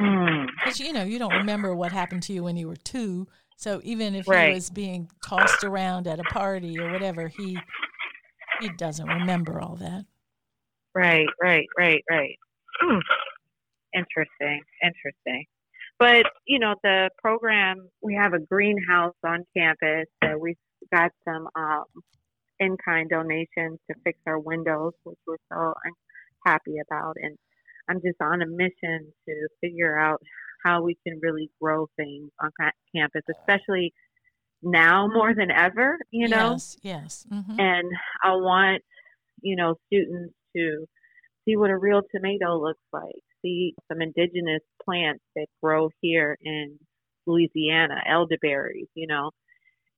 Mm. 0.00 0.46
Because 0.58 0.80
you 0.80 0.92
know 0.92 1.04
you 1.04 1.18
don't 1.18 1.32
remember 1.32 1.74
what 1.74 1.92
happened 1.92 2.22
to 2.24 2.32
you 2.32 2.44
when 2.44 2.56
you 2.56 2.68
were 2.68 2.76
two. 2.76 3.26
So 3.56 3.80
even 3.84 4.14
if 4.14 4.28
right. 4.28 4.48
he 4.48 4.54
was 4.54 4.68
being 4.68 5.10
tossed 5.26 5.64
around 5.64 6.06
at 6.06 6.20
a 6.20 6.24
party 6.24 6.78
or 6.78 6.92
whatever, 6.92 7.28
he 7.28 7.58
he 8.60 8.68
doesn't 8.76 9.06
remember 9.06 9.60
all 9.60 9.76
that. 9.76 10.04
Right, 10.94 11.26
right, 11.42 11.66
right, 11.78 12.02
right. 12.10 12.36
Hmm. 12.80 12.98
Interesting, 13.94 14.62
interesting. 14.82 15.44
But 15.98 16.26
you 16.46 16.58
know, 16.58 16.74
the 16.82 17.08
program 17.18 17.88
we 18.02 18.14
have 18.14 18.34
a 18.34 18.38
greenhouse 18.38 19.14
on 19.24 19.44
campus 19.56 20.06
that 20.20 20.38
we 20.38 20.56
got 20.92 21.10
some 21.26 21.48
um, 21.56 21.84
in-kind 22.60 23.08
donations 23.08 23.78
to 23.90 23.94
fix 24.04 24.18
our 24.26 24.38
windows, 24.38 24.92
which 25.04 25.18
we're 25.26 25.36
so 25.50 25.72
happy 26.44 26.76
about, 26.86 27.16
and 27.22 27.38
I'm 27.88 28.00
just 28.00 28.20
on 28.20 28.42
a 28.42 28.46
mission 28.46 29.12
to 29.28 29.48
figure 29.60 29.98
out 29.98 30.20
how 30.64 30.82
we 30.82 30.96
can 31.06 31.20
really 31.22 31.50
grow 31.60 31.86
things 31.96 32.30
on 32.40 32.50
campus, 32.94 33.22
especially 33.38 33.92
now 34.62 35.08
more 35.12 35.34
than 35.34 35.50
ever, 35.50 35.98
you 36.10 36.28
know? 36.28 36.52
Yes, 36.52 36.76
yes. 36.82 37.26
Mm-hmm. 37.32 37.60
And 37.60 37.88
I 38.22 38.30
want, 38.32 38.82
you 39.42 39.56
know, 39.56 39.76
students 39.86 40.34
to 40.56 40.86
see 41.44 41.56
what 41.56 41.70
a 41.70 41.78
real 41.78 42.02
tomato 42.14 42.60
looks 42.60 42.80
like, 42.92 43.14
see 43.42 43.74
some 43.90 44.00
indigenous 44.00 44.62
plants 44.84 45.22
that 45.36 45.46
grow 45.62 45.90
here 46.00 46.36
in 46.42 46.78
Louisiana, 47.26 47.96
elderberries, 48.08 48.88
you 48.94 49.06
know, 49.06 49.30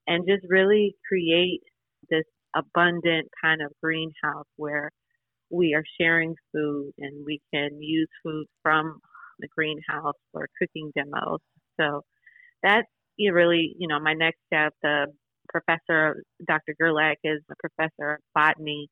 and 0.06 0.26
just 0.28 0.44
really 0.48 0.94
create 1.08 1.62
this 2.10 2.24
abundant 2.56 3.28
kind 3.42 3.62
of 3.62 3.70
greenhouse 3.82 4.46
where 4.56 4.90
we 5.50 5.74
are 5.74 5.84
sharing 6.00 6.34
food 6.52 6.92
and 6.98 7.24
we 7.24 7.40
can 7.52 7.80
use 7.80 8.08
food 8.22 8.46
from 8.62 9.00
the 9.38 9.48
greenhouse 9.56 10.14
for 10.32 10.48
cooking 10.60 10.92
demos. 10.94 11.40
So 11.80 12.02
that's 12.62 12.88
really, 13.18 13.74
you 13.78 13.88
know, 13.88 14.00
my 14.00 14.14
next 14.14 14.38
step. 14.46 14.74
The 14.82 15.06
professor, 15.48 16.22
Dr. 16.46 16.74
Gerlach, 16.80 17.18
is 17.24 17.40
a 17.50 17.54
professor 17.68 18.14
of 18.14 18.20
botany, 18.34 18.88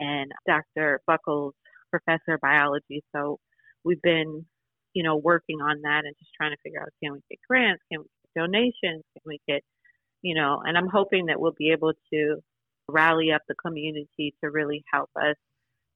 and 0.00 0.32
Dr. 0.46 1.00
Buckles, 1.06 1.54
professor 1.90 2.34
of 2.34 2.40
biology. 2.40 3.02
So 3.14 3.38
we've 3.84 4.02
been, 4.02 4.44
you 4.94 5.02
know, 5.02 5.16
working 5.16 5.60
on 5.60 5.80
that 5.82 6.02
and 6.04 6.14
just 6.18 6.30
trying 6.36 6.52
to 6.52 6.56
figure 6.62 6.80
out 6.80 6.88
can 7.02 7.12
we 7.12 7.20
get 7.30 7.38
grants, 7.48 7.82
can 7.90 8.00
we 8.00 8.06
get 8.06 8.42
donations, 8.42 9.04
can 9.12 9.22
we 9.26 9.38
get, 9.46 9.62
you 10.22 10.34
know, 10.34 10.62
and 10.64 10.76
I'm 10.76 10.88
hoping 10.88 11.26
that 11.26 11.40
we'll 11.40 11.54
be 11.56 11.70
able 11.70 11.92
to 12.12 12.36
rally 12.88 13.32
up 13.32 13.42
the 13.48 13.54
community 13.64 14.34
to 14.42 14.50
really 14.50 14.84
help 14.92 15.10
us 15.16 15.36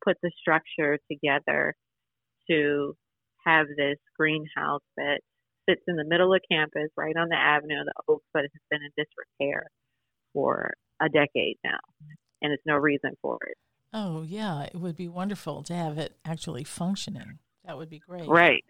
put 0.05 0.17
the 0.23 0.31
structure 0.41 0.99
together 1.11 1.75
to 2.51 2.97
have 3.45 3.67
this 3.77 3.99
greenhouse 4.17 4.83
that 4.97 5.21
sits 5.69 5.83
in 5.89 5.97
the 5.97 6.05
middle 6.05 6.33
of 6.33 6.41
campus, 6.51 6.91
right 6.97 7.17
on 7.17 7.29
the 7.29 7.37
avenue 7.37 7.81
of 7.81 7.87
the 7.87 7.93
Oaks, 8.09 8.25
but 8.33 8.45
it 8.45 8.51
has 8.53 8.63
been 8.71 8.81
in 8.83 8.91
disrepair 8.97 9.67
for 10.33 10.73
a 11.01 11.09
decade 11.09 11.57
now, 11.65 11.79
and 12.41 12.51
there's 12.51 12.61
no 12.65 12.77
reason 12.77 13.13
for 13.21 13.39
it. 13.47 13.57
Oh, 13.93 14.23
yeah, 14.23 14.63
it 14.63 14.75
would 14.75 14.97
be 14.97 15.09
wonderful 15.09 15.63
to 15.65 15.75
have 15.75 15.99
it 15.99 16.17
actually 16.25 16.65
functioning. 16.65 17.39
That 17.65 17.79
would 17.79 17.89
be 17.89 17.99
great. 17.99 18.29
Right. 18.29 18.65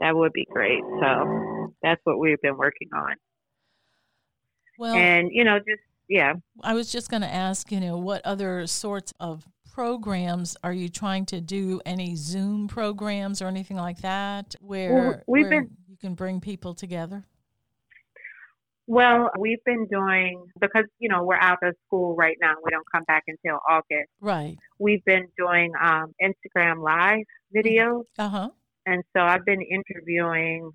That 0.00 0.16
would 0.16 0.32
be 0.32 0.46
great. 0.50 0.82
So 1.00 1.74
that's 1.82 2.00
what 2.04 2.18
we've 2.18 2.40
been 2.42 2.56
working 2.56 2.88
on. 2.94 3.14
Well, 4.78 4.94
and, 4.94 5.30
you 5.32 5.44
know, 5.44 5.58
just, 5.58 5.82
yeah. 6.08 6.34
I 6.62 6.74
was 6.74 6.90
just 6.92 7.10
going 7.10 7.22
to 7.22 7.32
ask, 7.32 7.72
you 7.72 7.80
know, 7.80 7.96
what 7.98 8.24
other 8.24 8.66
sorts 8.66 9.12
of 9.18 9.44
programs 9.82 10.56
are 10.64 10.72
you 10.72 10.88
trying 10.88 11.24
to 11.24 11.40
do 11.40 11.80
any 11.86 12.16
zoom 12.16 12.66
programs 12.66 13.40
or 13.40 13.46
anything 13.46 13.76
like 13.76 14.00
that 14.00 14.56
where, 14.60 14.92
well, 14.92 15.20
where 15.26 15.48
been, 15.50 15.70
you 15.88 15.96
can 15.96 16.14
bring 16.14 16.40
people 16.40 16.74
together 16.74 17.22
Well, 18.88 19.30
we've 19.38 19.62
been 19.64 19.86
doing 19.86 20.32
because 20.60 20.86
you 20.98 21.08
know 21.08 21.22
we're 21.22 21.44
out 21.50 21.58
of 21.62 21.76
school 21.86 22.16
right 22.16 22.36
now. 22.40 22.54
We 22.64 22.70
don't 22.70 22.86
come 22.92 23.04
back 23.04 23.24
until 23.28 23.60
August. 23.68 24.10
Right. 24.20 24.56
We've 24.80 25.04
been 25.04 25.28
doing 25.36 25.70
um, 25.80 26.06
Instagram 26.28 26.82
live 26.82 27.26
videos, 27.54 28.04
Uh 28.18 28.28
huh. 28.36 28.50
and 28.86 29.04
so 29.14 29.20
I've 29.22 29.44
been 29.44 29.62
interviewing 29.62 30.72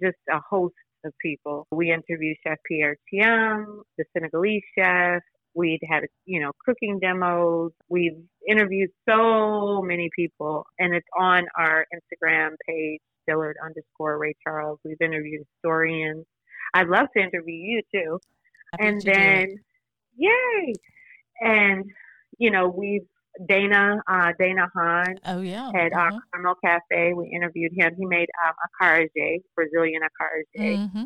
just 0.00 0.18
a 0.30 0.38
host 0.48 0.74
of 1.04 1.12
people. 1.20 1.66
We 1.72 1.90
interview 1.90 2.34
Chef 2.46 2.58
Pierre 2.68 2.96
Thiam, 3.12 3.64
the 3.96 4.04
Senegalese 4.12 4.62
chef. 4.76 5.22
We'd 5.58 5.80
had 5.90 6.04
you 6.24 6.38
know 6.40 6.52
cooking 6.64 7.00
demos. 7.00 7.72
We've 7.88 8.20
interviewed 8.48 8.90
so 9.08 9.82
many 9.82 10.08
people, 10.14 10.64
and 10.78 10.94
it's 10.94 11.08
on 11.18 11.46
our 11.58 11.84
Instagram 11.92 12.50
page, 12.64 13.00
Dillard 13.26 13.56
underscore 13.64 14.18
Ray 14.18 14.34
Charles. 14.44 14.78
We've 14.84 15.02
interviewed 15.02 15.44
historians. 15.52 16.26
I'd 16.74 16.86
love 16.86 17.08
to 17.16 17.22
interview 17.22 17.56
you 17.56 17.82
too. 17.92 18.20
And 18.78 19.00
do 19.00 19.12
then, 19.12 19.56
yay! 20.16 20.74
And 21.40 21.84
you 22.38 22.52
know, 22.52 22.68
we've 22.68 23.08
Dana 23.48 24.00
uh, 24.08 24.32
Dana 24.38 24.68
Honn 24.74 25.16
Oh 25.26 25.40
yeah. 25.40 25.70
at 25.74 25.92
uh 25.92 25.98
uh, 25.98 26.10
Carmo 26.34 26.54
Cafe. 26.64 27.14
We 27.14 27.32
interviewed 27.34 27.72
him. 27.76 27.94
He 27.98 28.06
made 28.06 28.28
um, 28.46 28.54
acarajé, 28.66 29.42
Brazilian 29.56 30.02
acarajé, 30.02 30.90
hmm 30.92 31.02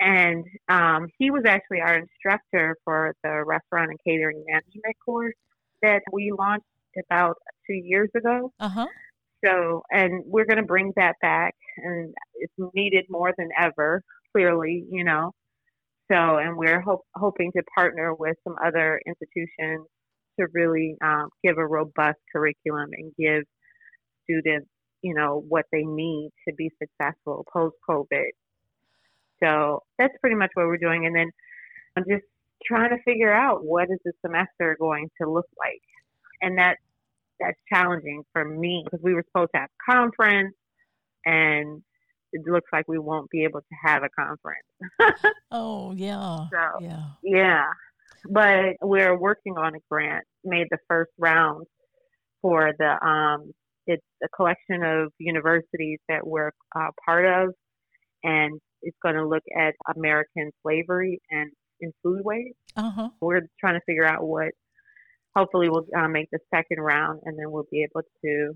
and 0.00 0.44
um, 0.68 1.08
he 1.18 1.30
was 1.30 1.42
actually 1.46 1.80
our 1.80 1.98
instructor 1.98 2.76
for 2.84 3.14
the 3.22 3.44
restaurant 3.44 3.90
and 3.90 3.98
catering 4.06 4.44
management 4.46 4.96
course 5.04 5.34
that 5.82 6.02
we 6.12 6.32
launched 6.36 6.66
about 7.08 7.36
two 7.66 7.74
years 7.74 8.10
ago. 8.16 8.52
Uh 8.60 8.68
huh. 8.68 8.86
So, 9.44 9.82
and 9.90 10.22
we're 10.26 10.46
going 10.46 10.58
to 10.58 10.64
bring 10.64 10.92
that 10.96 11.16
back, 11.20 11.54
and 11.76 12.14
it's 12.34 12.52
needed 12.74 13.04
more 13.08 13.32
than 13.36 13.48
ever. 13.58 14.02
Clearly, 14.34 14.84
you 14.90 15.04
know. 15.04 15.32
So, 16.10 16.36
and 16.36 16.56
we're 16.56 16.80
hope, 16.80 17.02
hoping 17.14 17.52
to 17.52 17.62
partner 17.74 18.14
with 18.14 18.36
some 18.44 18.56
other 18.64 19.00
institutions 19.06 19.86
to 20.38 20.46
really 20.52 20.96
um, 21.02 21.28
give 21.42 21.58
a 21.58 21.66
robust 21.66 22.18
curriculum 22.32 22.90
and 22.92 23.12
give 23.18 23.44
students, 24.24 24.68
you 25.02 25.14
know, 25.14 25.42
what 25.48 25.64
they 25.72 25.82
need 25.82 26.30
to 26.48 26.54
be 26.54 26.70
successful 26.80 27.44
post 27.52 27.76
COVID. 27.88 28.30
So 29.42 29.82
that's 29.98 30.14
pretty 30.20 30.36
much 30.36 30.50
what 30.54 30.66
we're 30.66 30.78
doing, 30.78 31.06
and 31.06 31.14
then 31.14 31.30
I'm 31.96 32.04
just 32.08 32.24
trying 32.64 32.90
to 32.90 33.02
figure 33.04 33.32
out 33.32 33.64
what 33.64 33.84
is 33.90 33.98
the 34.04 34.12
semester 34.24 34.76
going 34.80 35.10
to 35.20 35.30
look 35.30 35.46
like, 35.58 35.82
and 36.40 36.58
that 36.58 36.76
that's 37.38 37.58
challenging 37.72 38.22
for 38.32 38.44
me 38.44 38.82
because 38.84 39.00
we 39.02 39.12
were 39.14 39.24
supposed 39.28 39.50
to 39.54 39.60
have 39.60 39.68
a 39.70 39.92
conference, 39.92 40.54
and 41.26 41.82
it 42.32 42.42
looks 42.46 42.68
like 42.72 42.86
we 42.88 42.98
won't 42.98 43.30
be 43.30 43.44
able 43.44 43.60
to 43.60 43.76
have 43.84 44.02
a 44.02 44.08
conference. 44.08 44.66
Oh 45.50 45.92
yeah. 45.92 46.46
So 46.52 46.80
Yeah. 46.80 47.04
yeah, 47.22 47.64
but 48.28 48.76
we're 48.82 49.16
working 49.16 49.56
on 49.56 49.74
a 49.74 49.78
grant. 49.90 50.24
Made 50.44 50.66
the 50.70 50.78
first 50.88 51.10
round 51.18 51.66
for 52.42 52.72
the 52.78 53.06
um, 53.06 53.52
it's 53.86 54.02
a 54.22 54.28
collection 54.28 54.82
of 54.82 55.12
universities 55.18 55.98
that 56.08 56.26
we're 56.26 56.50
uh, 56.74 56.88
part 57.04 57.24
of, 57.26 57.54
and 58.24 58.60
it's 58.82 58.96
going 59.02 59.14
to 59.16 59.26
look 59.26 59.42
at 59.58 59.74
American 59.96 60.50
slavery 60.62 61.20
and 61.30 61.50
in 61.80 61.92
foodways. 62.04 62.52
Uh 62.76 62.90
huh. 62.90 63.08
We're 63.20 63.42
trying 63.60 63.74
to 63.74 63.80
figure 63.86 64.06
out 64.06 64.22
what. 64.26 64.48
Hopefully, 65.34 65.68
we'll 65.68 65.86
uh, 65.94 66.08
make 66.08 66.30
the 66.30 66.38
second 66.54 66.80
round, 66.80 67.20
and 67.24 67.38
then 67.38 67.50
we'll 67.50 67.66
be 67.70 67.82
able 67.82 68.02
to 68.24 68.52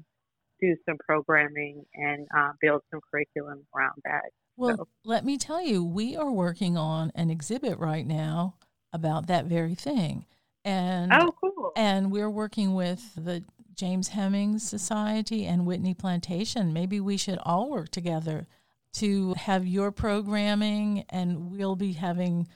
do 0.62 0.76
some 0.88 0.96
programming 1.06 1.84
and 1.94 2.26
uh, 2.36 2.52
build 2.60 2.80
some 2.90 3.00
curriculum 3.10 3.66
around 3.76 3.92
that. 4.04 4.30
Well, 4.56 4.76
So- 4.78 4.88
let 5.04 5.24
me 5.24 5.36
tell 5.36 5.60
you, 5.62 5.84
we 5.84 6.16
are 6.16 6.30
working 6.32 6.76
on 6.78 7.12
an 7.14 7.30
exhibit 7.30 7.78
right 7.78 8.06
now 8.06 8.54
about 8.92 9.26
that 9.26 9.44
very 9.44 9.74
thing, 9.74 10.24
and 10.64 11.12
Oh, 11.12 11.32
cool! 11.40 11.72
and 11.76 12.10
we're 12.10 12.30
working 12.30 12.72
with 12.74 13.14
the 13.14 13.44
James 13.74 14.08
Hemings 14.08 14.62
Society 14.68 15.44
and 15.46 15.66
Whitney 15.66 15.94
Plantation. 15.94 16.72
Maybe 16.72 16.98
we 17.00 17.16
should 17.18 17.38
all 17.44 17.70
work 17.70 17.90
together 17.90 18.46
to 18.94 19.34
have 19.34 19.66
your 19.66 19.92
programming, 19.92 21.04
and 21.10 21.50
we'll 21.50 21.76
be 21.76 21.92
having 21.92 22.48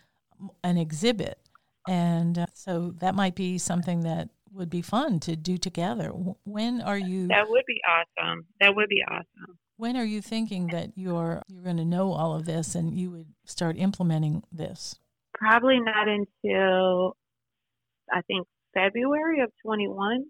an 0.63 0.77
exhibit, 0.77 1.39
and 1.89 2.39
uh, 2.39 2.47
so 2.55 2.95
that 2.99 3.15
might 3.15 3.35
be 3.35 3.59
something 3.59 4.01
that 4.01 4.31
would 4.53 4.71
be 4.71 4.83
fun 4.83 5.21
to 5.21 5.37
do 5.37 5.59
together. 5.59 6.09
When 6.45 6.81
are 6.81 6.99
you? 6.99 7.29
That 7.29 7.49
would 7.49 7.65
be 7.67 7.81
awesome. 7.89 8.47
That 8.61 8.75
would 8.75 8.89
be 8.89 9.03
awesome. 9.09 9.59
When 9.77 9.97
are 9.97 10.05
you 10.05 10.23
thinking 10.23 10.69
that 10.69 10.91
you're 10.97 11.43
you're 11.49 11.65
going 11.65 11.77
to 11.79 11.85
know 11.85 12.13
all 12.13 12.35
of 12.35 12.45
this 12.45 12.75
and 12.75 12.97
you 12.99 13.11
would 13.11 13.27
start 13.45 13.77
implementing 13.77 14.45
this? 14.53 14.97
Probably 15.35 15.81
not 15.81 16.09
until 16.09 17.17
I 18.13 18.23
think 18.23 18.47
February 18.73 19.41
of 19.41 19.51
21 19.65 20.25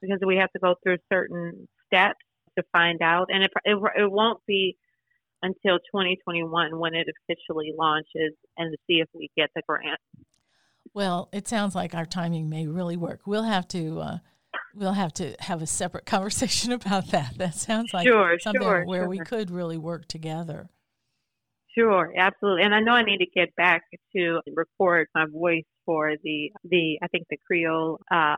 because 0.00 0.18
we 0.26 0.36
have 0.36 0.50
to 0.52 0.58
go 0.58 0.74
through 0.82 0.98
certain 1.12 1.68
steps 1.86 2.18
to 2.58 2.64
find 2.72 3.00
out, 3.02 3.28
and 3.30 3.44
it 3.44 3.52
it, 3.64 3.76
it 3.96 4.10
won't 4.10 4.40
be 4.46 4.76
until 5.44 5.78
2021 5.78 6.78
when 6.78 6.94
it 6.94 7.06
officially 7.06 7.72
launches 7.78 8.32
and 8.56 8.72
to 8.72 8.78
see 8.86 9.00
if 9.00 9.08
we 9.12 9.30
get 9.36 9.50
the 9.54 9.62
grant. 9.68 10.00
Well, 10.94 11.28
it 11.32 11.46
sounds 11.46 11.74
like 11.74 11.94
our 11.94 12.06
timing 12.06 12.48
may 12.48 12.66
really 12.66 12.96
work. 12.96 13.20
We'll 13.26 13.42
have 13.42 13.68
to 13.68 14.00
uh, 14.00 14.18
we'll 14.74 14.92
have 14.92 15.12
to 15.14 15.34
have 15.40 15.62
a 15.62 15.66
separate 15.66 16.06
conversation 16.06 16.72
about 16.72 17.08
that. 17.08 17.36
That 17.38 17.54
sounds 17.54 17.92
like 17.92 18.06
Sure, 18.06 18.38
something 18.40 18.62
sure, 18.62 18.84
where 18.84 19.08
we 19.08 19.18
could 19.18 19.50
really 19.50 19.78
work 19.78 20.08
together. 20.08 20.68
Sure, 21.76 22.12
absolutely. 22.16 22.62
And 22.62 22.74
I 22.74 22.80
know 22.80 22.92
I 22.92 23.02
need 23.02 23.18
to 23.18 23.26
get 23.34 23.54
back 23.56 23.82
to 24.14 24.40
record 24.54 25.08
my 25.14 25.26
voice 25.26 25.64
for 25.84 26.14
the 26.22 26.52
the 26.64 26.98
I 27.02 27.08
think 27.08 27.26
the 27.28 27.38
Creole. 27.46 28.00
Uh, 28.10 28.36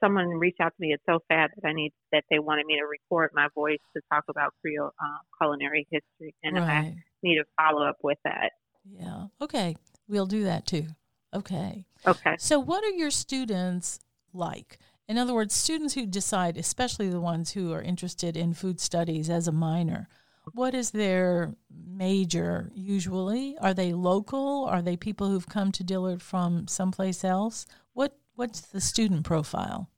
someone 0.00 0.28
reached 0.28 0.60
out 0.60 0.74
to 0.76 0.80
me. 0.80 0.92
It's 0.92 1.02
so 1.06 1.18
sad 1.30 1.50
that 1.56 1.68
I 1.68 1.72
need 1.72 1.92
that 2.12 2.24
they 2.30 2.38
wanted 2.38 2.66
me 2.66 2.78
to 2.78 2.86
record 2.86 3.30
my 3.34 3.48
voice 3.54 3.78
to 3.96 4.02
talk 4.10 4.24
about 4.28 4.54
Creole 4.60 4.90
uh, 4.98 5.18
culinary 5.40 5.86
history, 5.90 6.34
and 6.42 6.58
I 6.58 6.96
need 7.22 7.36
to 7.36 7.44
follow 7.56 7.86
up 7.86 7.96
with 8.02 8.18
that. 8.24 8.52
Yeah. 8.84 9.26
Okay. 9.40 9.76
We'll 10.08 10.26
do 10.26 10.44
that 10.44 10.66
too. 10.66 10.86
Okay. 11.34 11.86
Okay. 12.06 12.36
So, 12.38 12.58
what 12.58 12.84
are 12.84 12.90
your 12.90 13.10
students 13.10 14.00
like? 14.32 14.78
In 15.08 15.18
other 15.18 15.34
words, 15.34 15.54
students 15.54 15.94
who 15.94 16.06
decide, 16.06 16.56
especially 16.56 17.10
the 17.10 17.20
ones 17.20 17.52
who 17.52 17.72
are 17.72 17.82
interested 17.82 18.36
in 18.36 18.54
food 18.54 18.80
studies 18.80 19.28
as 19.28 19.46
a 19.46 19.52
minor, 19.52 20.08
what 20.52 20.74
is 20.74 20.90
their 20.90 21.54
major 21.70 22.70
usually? 22.74 23.56
Are 23.58 23.74
they 23.74 23.92
local? 23.92 24.64
Are 24.64 24.82
they 24.82 24.96
people 24.96 25.28
who've 25.28 25.48
come 25.48 25.72
to 25.72 25.84
Dillard 25.84 26.22
from 26.22 26.68
someplace 26.68 27.24
else? 27.24 27.66
What 27.92 28.16
What's 28.36 28.60
the 28.60 28.80
student 28.80 29.24
profile? 29.24 29.90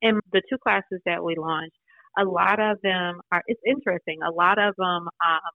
in 0.00 0.20
the 0.32 0.42
two 0.48 0.58
classes 0.58 1.00
that 1.06 1.22
we 1.22 1.36
launched, 1.36 1.76
a 2.18 2.24
lot 2.24 2.60
of 2.60 2.80
them 2.82 3.20
are. 3.30 3.42
It's 3.46 3.60
interesting. 3.66 4.18
A 4.22 4.32
lot 4.32 4.58
of 4.58 4.74
them. 4.76 5.08
Um, 5.24 5.50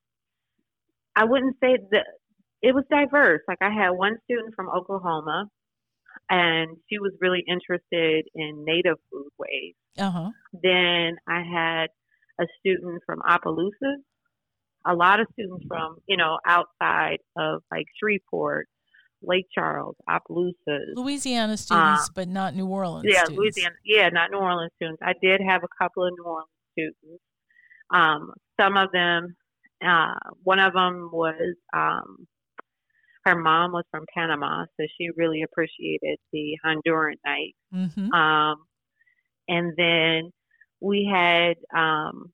I 1.15 1.25
wouldn't 1.25 1.57
say 1.61 1.77
that 1.91 2.05
it 2.61 2.73
was 2.73 2.85
diverse. 2.89 3.41
Like 3.47 3.59
I 3.61 3.71
had 3.71 3.91
one 3.91 4.17
student 4.23 4.55
from 4.55 4.69
Oklahoma, 4.69 5.47
and 6.29 6.77
she 6.89 6.99
was 6.99 7.13
really 7.19 7.43
interested 7.47 8.25
in 8.33 8.63
native 8.65 8.97
foodways. 9.13 9.75
Uh 9.97 10.11
huh. 10.11 10.29
Then 10.53 11.17
I 11.27 11.41
had 11.41 11.87
a 12.39 12.45
student 12.59 13.01
from 13.05 13.21
Opelousas. 13.29 14.01
A 14.85 14.95
lot 14.95 15.19
of 15.19 15.27
students 15.33 15.65
from 15.67 15.97
you 16.07 16.17
know 16.17 16.39
outside 16.45 17.19
of 17.37 17.61
like 17.71 17.85
Shreveport, 17.99 18.67
Lake 19.23 19.47
Charles, 19.53 19.95
Opelousas. 20.09 20.93
Louisiana 20.95 21.57
students, 21.57 22.09
but 22.09 22.27
not 22.27 22.55
New 22.55 22.67
Orleans 22.67 23.05
Yeah, 23.07 23.25
students. 23.25 23.39
Louisiana. 23.39 23.75
Yeah, 23.85 24.09
not 24.09 24.31
New 24.31 24.37
Orleans 24.39 24.71
students. 24.75 25.01
I 25.03 25.13
did 25.21 25.41
have 25.41 25.63
a 25.63 25.83
couple 25.83 26.05
of 26.05 26.13
New 26.17 26.25
Orleans 26.25 26.47
students. 26.73 27.23
Um, 27.93 28.33
some 28.59 28.77
of 28.77 28.91
them, 28.91 29.35
uh, 29.85 30.13
one 30.43 30.59
of 30.59 30.73
them 30.73 31.09
was 31.11 31.55
um, 31.73 32.27
her 33.25 33.35
mom 33.35 33.71
was 33.71 33.85
from 33.91 34.05
Panama, 34.13 34.65
so 34.77 34.85
she 34.97 35.09
really 35.15 35.43
appreciated 35.43 36.17
the 36.31 36.57
Honduran 36.65 37.15
night. 37.25 37.55
Mm-hmm. 37.73 38.11
Um, 38.11 38.57
and 39.47 39.73
then 39.77 40.31
we 40.81 41.09
had, 41.11 41.55
um, 41.75 42.31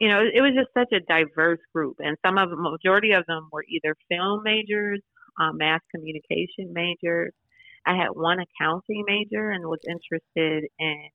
you 0.00 0.08
know, 0.08 0.20
it 0.22 0.40
was 0.40 0.52
just 0.54 0.68
such 0.74 0.92
a 0.92 1.00
diverse 1.00 1.60
group, 1.72 1.96
and 2.00 2.16
some 2.24 2.38
of 2.38 2.50
the 2.50 2.56
majority 2.56 3.12
of 3.12 3.24
them 3.26 3.48
were 3.52 3.64
either 3.68 3.94
film 4.08 4.42
majors, 4.42 5.00
uh, 5.40 5.52
mass 5.52 5.80
communication 5.94 6.72
majors. 6.72 7.32
I 7.86 7.96
had 7.96 8.08
one 8.12 8.38
accounting 8.40 9.04
major 9.06 9.50
and 9.50 9.64
was 9.66 9.78
interested 9.88 10.64
in 10.78 11.08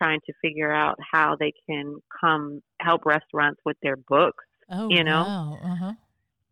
trying 0.00 0.20
to 0.26 0.32
figure 0.42 0.72
out 0.72 0.96
how 1.12 1.36
they 1.38 1.52
can 1.68 1.96
come 2.20 2.60
help 2.80 3.04
restaurants 3.06 3.60
with 3.64 3.76
their 3.82 3.96
books, 3.96 4.44
Oh, 4.70 4.88
you 4.90 5.04
know, 5.04 5.22
wow. 5.24 5.58
Uh-huh. 5.62 5.92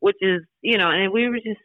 which 0.01 0.17
is, 0.21 0.41
you 0.63 0.79
know, 0.79 0.91
and 0.91 1.13
we 1.13 1.29
were 1.29 1.37
just, 1.37 1.61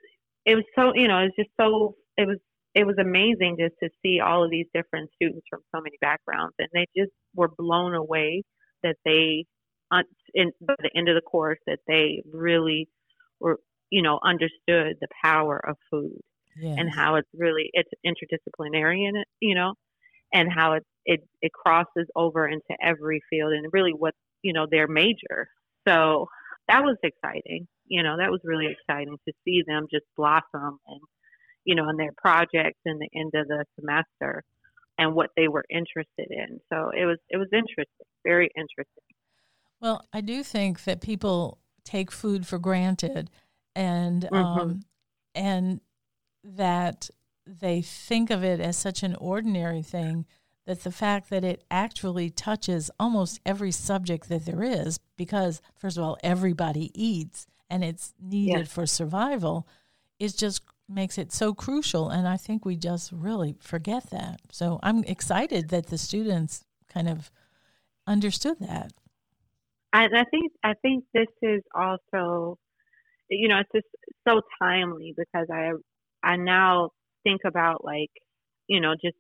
it 0.45 0.55
was 0.55 0.65
so, 0.75 0.93
you 0.95 1.07
know, 1.07 1.19
it's 1.19 1.35
just 1.35 1.49
so, 1.59 1.95
it 2.17 2.27
was, 2.27 2.37
it 2.75 2.85
was 2.85 2.97
amazing 2.99 3.57
just 3.59 3.75
to 3.81 3.89
see 4.03 4.19
all 4.19 4.43
of 4.43 4.51
these 4.51 4.67
different 4.73 5.09
students 5.15 5.45
from 5.49 5.61
so 5.73 5.81
many 5.81 5.95
backgrounds, 6.01 6.53
and 6.59 6.67
they 6.73 6.85
just 6.97 7.11
were 7.35 7.49
blown 7.57 7.93
away 7.95 8.43
that 8.83 8.95
they, 9.05 9.45
on- 9.91 10.03
in 10.33 10.51
by 10.61 10.75
the 10.79 10.91
end 10.95 11.09
of 11.09 11.15
the 11.15 11.21
course, 11.21 11.59
that 11.65 11.79
they 11.87 12.21
really 12.31 12.87
were 13.39 13.59
you 13.89 14.01
know, 14.01 14.19
understood 14.23 14.97
the 15.01 15.07
power 15.23 15.59
of 15.67 15.77
food 15.89 16.19
Yes. 16.59 16.75
and 16.77 16.89
how 16.93 17.15
it's 17.15 17.29
really 17.33 17.69
it's 17.73 17.89
interdisciplinary 18.05 19.07
in 19.07 19.15
it, 19.15 19.27
you 19.39 19.55
know, 19.55 19.73
and 20.33 20.51
how 20.51 20.73
it 20.73 20.83
it 21.05 21.21
it 21.41 21.53
crosses 21.53 22.07
over 22.15 22.47
into 22.47 22.75
every 22.81 23.21
field 23.29 23.53
and 23.53 23.67
really 23.71 23.93
what 23.93 24.13
you 24.41 24.53
know 24.53 24.67
their 24.69 24.87
major. 24.87 25.47
So 25.87 26.27
that 26.67 26.83
was 26.83 26.97
exciting. 27.03 27.67
You 27.85 28.03
know, 28.03 28.17
that 28.17 28.29
was 28.29 28.41
really 28.43 28.67
exciting 28.67 29.17
to 29.27 29.33
see 29.45 29.63
them 29.65 29.87
just 29.91 30.05
blossom 30.17 30.79
and 30.87 31.01
you 31.65 31.75
know, 31.75 31.89
in 31.89 31.97
their 31.97 32.13
projects 32.17 32.79
in 32.85 32.97
the 32.99 33.09
end 33.15 33.31
of 33.35 33.47
the 33.47 33.63
semester 33.79 34.43
and 34.97 35.13
what 35.13 35.29
they 35.37 35.47
were 35.47 35.65
interested 35.69 36.27
in. 36.29 36.59
So 36.71 36.89
it 36.89 37.05
was 37.05 37.17
it 37.29 37.37
was 37.37 37.47
interesting, 37.53 38.05
very 38.25 38.49
interesting. 38.57 39.03
Well, 39.79 40.05
I 40.11 40.21
do 40.21 40.43
think 40.43 40.83
that 40.83 40.99
people 41.01 41.59
take 41.85 42.11
food 42.11 42.45
for 42.45 42.59
granted, 42.59 43.29
and 43.79 44.23
Mm-hmm. 44.31 44.59
um, 44.59 44.81
and 45.35 45.81
that 46.43 47.09
they 47.45 47.81
think 47.81 48.29
of 48.29 48.43
it 48.43 48.59
as 48.59 48.77
such 48.77 49.03
an 49.03 49.15
ordinary 49.15 49.81
thing 49.81 50.25
that 50.65 50.83
the 50.83 50.91
fact 50.91 51.29
that 51.29 51.43
it 51.43 51.63
actually 51.71 52.29
touches 52.29 52.91
almost 52.99 53.39
every 53.45 53.71
subject 53.71 54.29
that 54.29 54.45
there 54.45 54.61
is, 54.61 54.99
because 55.17 55.61
first 55.75 55.97
of 55.97 56.03
all, 56.03 56.17
everybody 56.23 56.91
eats 56.93 57.47
and 57.69 57.83
it's 57.83 58.13
needed 58.21 58.67
Yes. 58.67 58.71
for 58.71 58.85
survival, 58.85 59.67
is 60.19 60.35
just 60.35 60.61
makes 60.87 61.17
it 61.17 61.31
so 61.31 61.53
crucial. 61.53 62.09
And 62.09 62.27
I 62.27 62.37
think 62.37 62.65
we 62.65 62.75
just 62.75 63.11
really 63.11 63.55
forget 63.59 64.09
that. 64.11 64.41
So 64.51 64.79
I'm 64.83 65.03
excited 65.05 65.69
that 65.69 65.87
the 65.87 65.97
students 65.97 66.65
kind 66.87 67.07
of 67.09 67.31
understood 68.05 68.57
that. 68.59 68.91
I, 69.93 70.05
I 70.05 70.23
think 70.29 70.51
I 70.63 70.73
think 70.83 71.05
this 71.13 71.27
is 71.41 71.61
also, 71.73 72.57
you 73.29 73.47
know, 73.47 73.59
it's 73.59 73.71
just 73.73 73.87
so 74.27 74.41
timely 74.61 75.13
because 75.17 75.47
I 75.51 75.71
I 76.23 76.35
now 76.37 76.91
think 77.23 77.41
about 77.45 77.83
like, 77.83 78.11
you 78.67 78.79
know, 78.81 78.93
just 78.93 79.17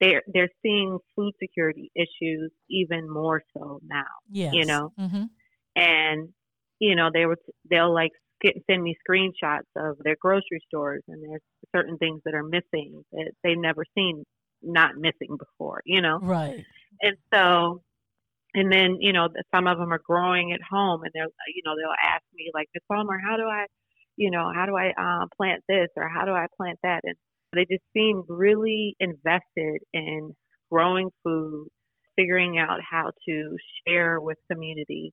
they're 0.00 0.22
they're 0.32 0.50
seeing 0.62 0.98
food 1.16 1.34
security 1.40 1.90
issues 1.94 2.50
even 2.70 3.10
more 3.10 3.42
so 3.56 3.80
now, 3.84 4.04
Yes. 4.30 4.54
you 4.54 4.66
know, 4.66 4.92
hmm 4.96 5.24
and 5.76 6.28
you 6.78 6.94
know 6.96 7.10
they 7.12 7.26
were 7.26 7.36
they'll 7.70 7.92
like 7.92 8.12
get, 8.40 8.54
send 8.70 8.82
me 8.82 8.96
screenshots 9.08 9.68
of 9.76 9.98
their 10.04 10.16
grocery 10.20 10.60
stores 10.66 11.02
and 11.08 11.22
there's 11.22 11.42
certain 11.74 11.98
things 11.98 12.20
that 12.24 12.34
are 12.34 12.44
missing 12.44 13.04
that 13.12 13.32
they've 13.42 13.58
never 13.58 13.84
seen 13.94 14.24
not 14.62 14.96
missing 14.96 15.36
before, 15.38 15.82
you 15.84 16.00
know, 16.00 16.18
Right. 16.20 16.64
and 17.02 17.16
so 17.32 17.82
and 18.58 18.72
then 18.72 18.96
you 19.00 19.12
know 19.12 19.28
some 19.54 19.68
of 19.68 19.78
them 19.78 19.92
are 19.92 20.02
growing 20.04 20.52
at 20.52 20.60
home 20.68 21.02
and 21.02 21.12
they're 21.14 21.28
you 21.54 21.62
know 21.64 21.74
they'll 21.76 22.12
ask 22.12 22.22
me 22.34 22.50
like 22.52 22.68
Ms. 22.74 22.82
Palmer 22.90 23.18
how 23.18 23.36
do 23.36 23.44
I 23.44 23.66
you 24.16 24.30
know 24.30 24.50
how 24.54 24.66
do 24.66 24.76
I 24.76 24.88
uh, 24.98 25.26
plant 25.36 25.62
this 25.68 25.88
or 25.96 26.08
how 26.08 26.24
do 26.24 26.32
I 26.32 26.46
plant 26.56 26.78
that 26.82 27.00
and 27.04 27.14
they 27.52 27.64
just 27.70 27.84
seem 27.94 28.24
really 28.28 28.96
invested 29.00 29.80
in 29.92 30.34
growing 30.70 31.10
food 31.24 31.68
figuring 32.16 32.58
out 32.58 32.80
how 32.88 33.12
to 33.26 33.56
share 33.86 34.20
with 34.20 34.36
community 34.50 35.12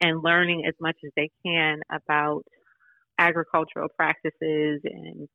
and 0.00 0.22
learning 0.22 0.64
as 0.66 0.74
much 0.80 0.96
as 1.04 1.12
they 1.16 1.30
can 1.46 1.78
about 1.92 2.42
agricultural 3.18 3.88
practices 3.96 4.80
and 4.82 5.28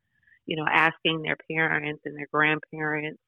you 0.45 0.57
know 0.57 0.65
asking 0.69 1.21
their 1.21 1.37
parents 1.49 2.01
and 2.03 2.17
their 2.17 2.27
grandparents 2.33 3.19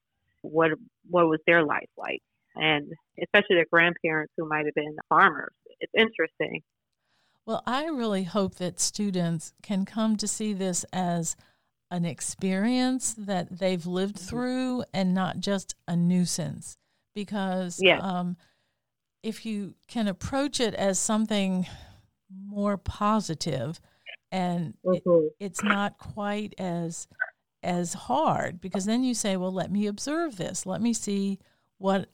what 0.42 0.70
what 1.08 1.28
was 1.28 1.40
their 1.46 1.64
life 1.64 1.88
like 1.96 2.20
and 2.58 2.92
especially 3.22 3.56
their 3.56 3.66
grandparents 3.72 4.32
who 4.36 4.48
might 4.48 4.66
have 4.66 4.74
been 4.74 4.96
farmers. 5.08 5.52
It's 5.80 5.92
interesting. 5.96 6.62
Well, 7.46 7.62
I 7.66 7.86
really 7.86 8.24
hope 8.24 8.56
that 8.56 8.78
students 8.78 9.54
can 9.62 9.84
come 9.86 10.16
to 10.18 10.28
see 10.28 10.52
this 10.52 10.84
as 10.92 11.36
an 11.90 12.04
experience 12.04 13.14
that 13.16 13.58
they've 13.58 13.86
lived 13.86 14.16
Mm-hmm. 14.16 14.26
through 14.28 14.84
and 14.92 15.14
not 15.14 15.40
just 15.40 15.74
a 15.86 15.96
nuisance. 15.96 16.76
Because 17.14 17.82
um, 18.00 18.36
if 19.22 19.44
you 19.46 19.74
can 19.88 20.06
approach 20.08 20.60
it 20.60 20.74
as 20.74 20.98
something 20.98 21.66
more 22.46 22.76
positive 22.76 23.80
and 24.30 24.74
it, 24.84 25.02
it's 25.40 25.64
not 25.64 25.98
quite 25.98 26.54
as 26.58 27.08
as 27.62 27.94
hard 27.94 28.60
because 28.60 28.84
then 28.84 29.02
you 29.02 29.14
say 29.14 29.36
well 29.36 29.52
let 29.52 29.72
me 29.72 29.86
observe 29.86 30.36
this. 30.36 30.66
Let 30.66 30.80
me 30.82 30.92
see 30.92 31.38
what 31.78 32.08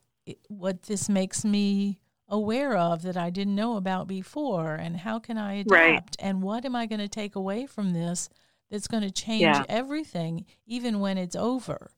what 0.48 0.82
this 0.82 1.08
makes 1.08 1.44
me 1.44 2.00
aware 2.28 2.76
of 2.76 3.02
that 3.02 3.16
I 3.16 3.30
didn't 3.30 3.54
know 3.54 3.76
about 3.76 4.08
before 4.08 4.74
and 4.74 4.96
how 4.96 5.18
can 5.18 5.36
I 5.38 5.54
adapt 5.54 5.70
Right. 5.70 6.16
and 6.18 6.42
what 6.42 6.64
am 6.64 6.74
I 6.74 6.86
going 6.86 7.00
to 7.00 7.08
take 7.08 7.36
away 7.36 7.66
from 7.66 7.92
this 7.92 8.28
that's 8.70 8.88
going 8.88 9.02
to 9.02 9.10
change 9.10 9.42
Yeah. 9.42 9.64
everything 9.68 10.46
even 10.66 11.00
when 11.00 11.18
it's 11.18 11.36
over 11.36 11.90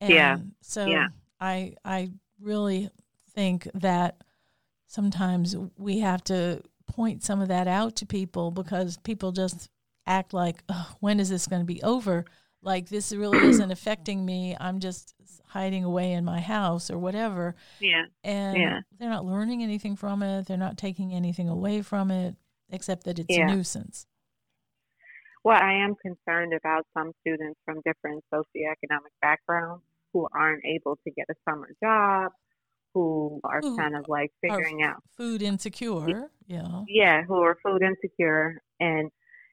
and 0.00 0.10
Yeah. 0.10 0.36
so 0.60 0.86
Yeah. 0.86 1.08
I 1.40 1.74
I 1.84 2.10
really 2.38 2.90
think 3.34 3.66
that 3.74 4.22
sometimes 4.86 5.56
we 5.78 6.00
have 6.00 6.22
to 6.24 6.62
point 6.86 7.22
some 7.22 7.40
of 7.40 7.48
that 7.48 7.66
out 7.68 7.96
to 7.96 8.06
people 8.06 8.50
because 8.50 8.96
people 8.98 9.32
just 9.32 9.68
act 10.06 10.34
like, 10.34 10.62
"Ugh, 10.68 10.96
when 11.00 11.20
is 11.20 11.28
this 11.28 11.46
going 11.46 11.60
to 11.62 11.66
be 11.66 11.82
over? 11.82 12.24
Like 12.62 12.88
this 12.88 13.12
really 13.12 13.44
isn't 13.46 13.70
affecting 13.70 14.24
me. 14.24 14.56
I'm 14.60 14.80
just 14.80 15.14
hiding 15.46 15.84
away 15.84 16.12
in 16.12 16.24
my 16.24 16.40
house 16.40 16.90
or 16.90 16.98
whatever. 16.98 17.54
yeah 17.80 18.04
And 18.22 18.56
Yeah. 18.58 18.80
they're 18.98 19.08
not 19.10 19.24
learning 19.24 19.62
anything 19.62 19.96
from 19.96 20.22
it. 20.22 20.46
They're 20.46 20.56
not 20.56 20.76
taking 20.76 21.12
anything 21.14 21.48
away 21.48 21.82
from 21.82 22.10
it 22.10 22.36
except 22.70 23.04
that 23.04 23.18
it's 23.18 23.34
Yeah. 23.36 23.48
a 23.50 23.54
nuisance. 23.56 24.06
well 25.42 25.58
i 25.60 25.72
am 25.72 25.94
concerned 25.96 26.52
about 26.52 26.86
some 26.94 27.12
students 27.22 27.58
from 27.64 27.80
different 27.84 28.22
socioeconomic 28.32 29.12
backgrounds 29.22 29.82
who 30.12 30.28
aren't 30.34 30.62
able 30.66 30.96
to 31.04 31.10
get 31.12 31.26
a 31.30 31.34
summer 31.48 31.70
job 31.82 32.30
who 32.92 33.40
are 33.44 33.60
Who 33.62 33.76
kind 33.76 33.96
of 33.96 34.04
like 34.08 34.30
figuring 34.42 34.82
out 34.82 35.02
Food 35.16 35.40
insecure. 35.42 36.30
Yeah. 36.46 36.82
yeah, 36.88 37.22
who 37.22 37.34
are 37.42 37.56
food 37.64 37.82
insecure. 37.82 38.60
And, 38.80 39.10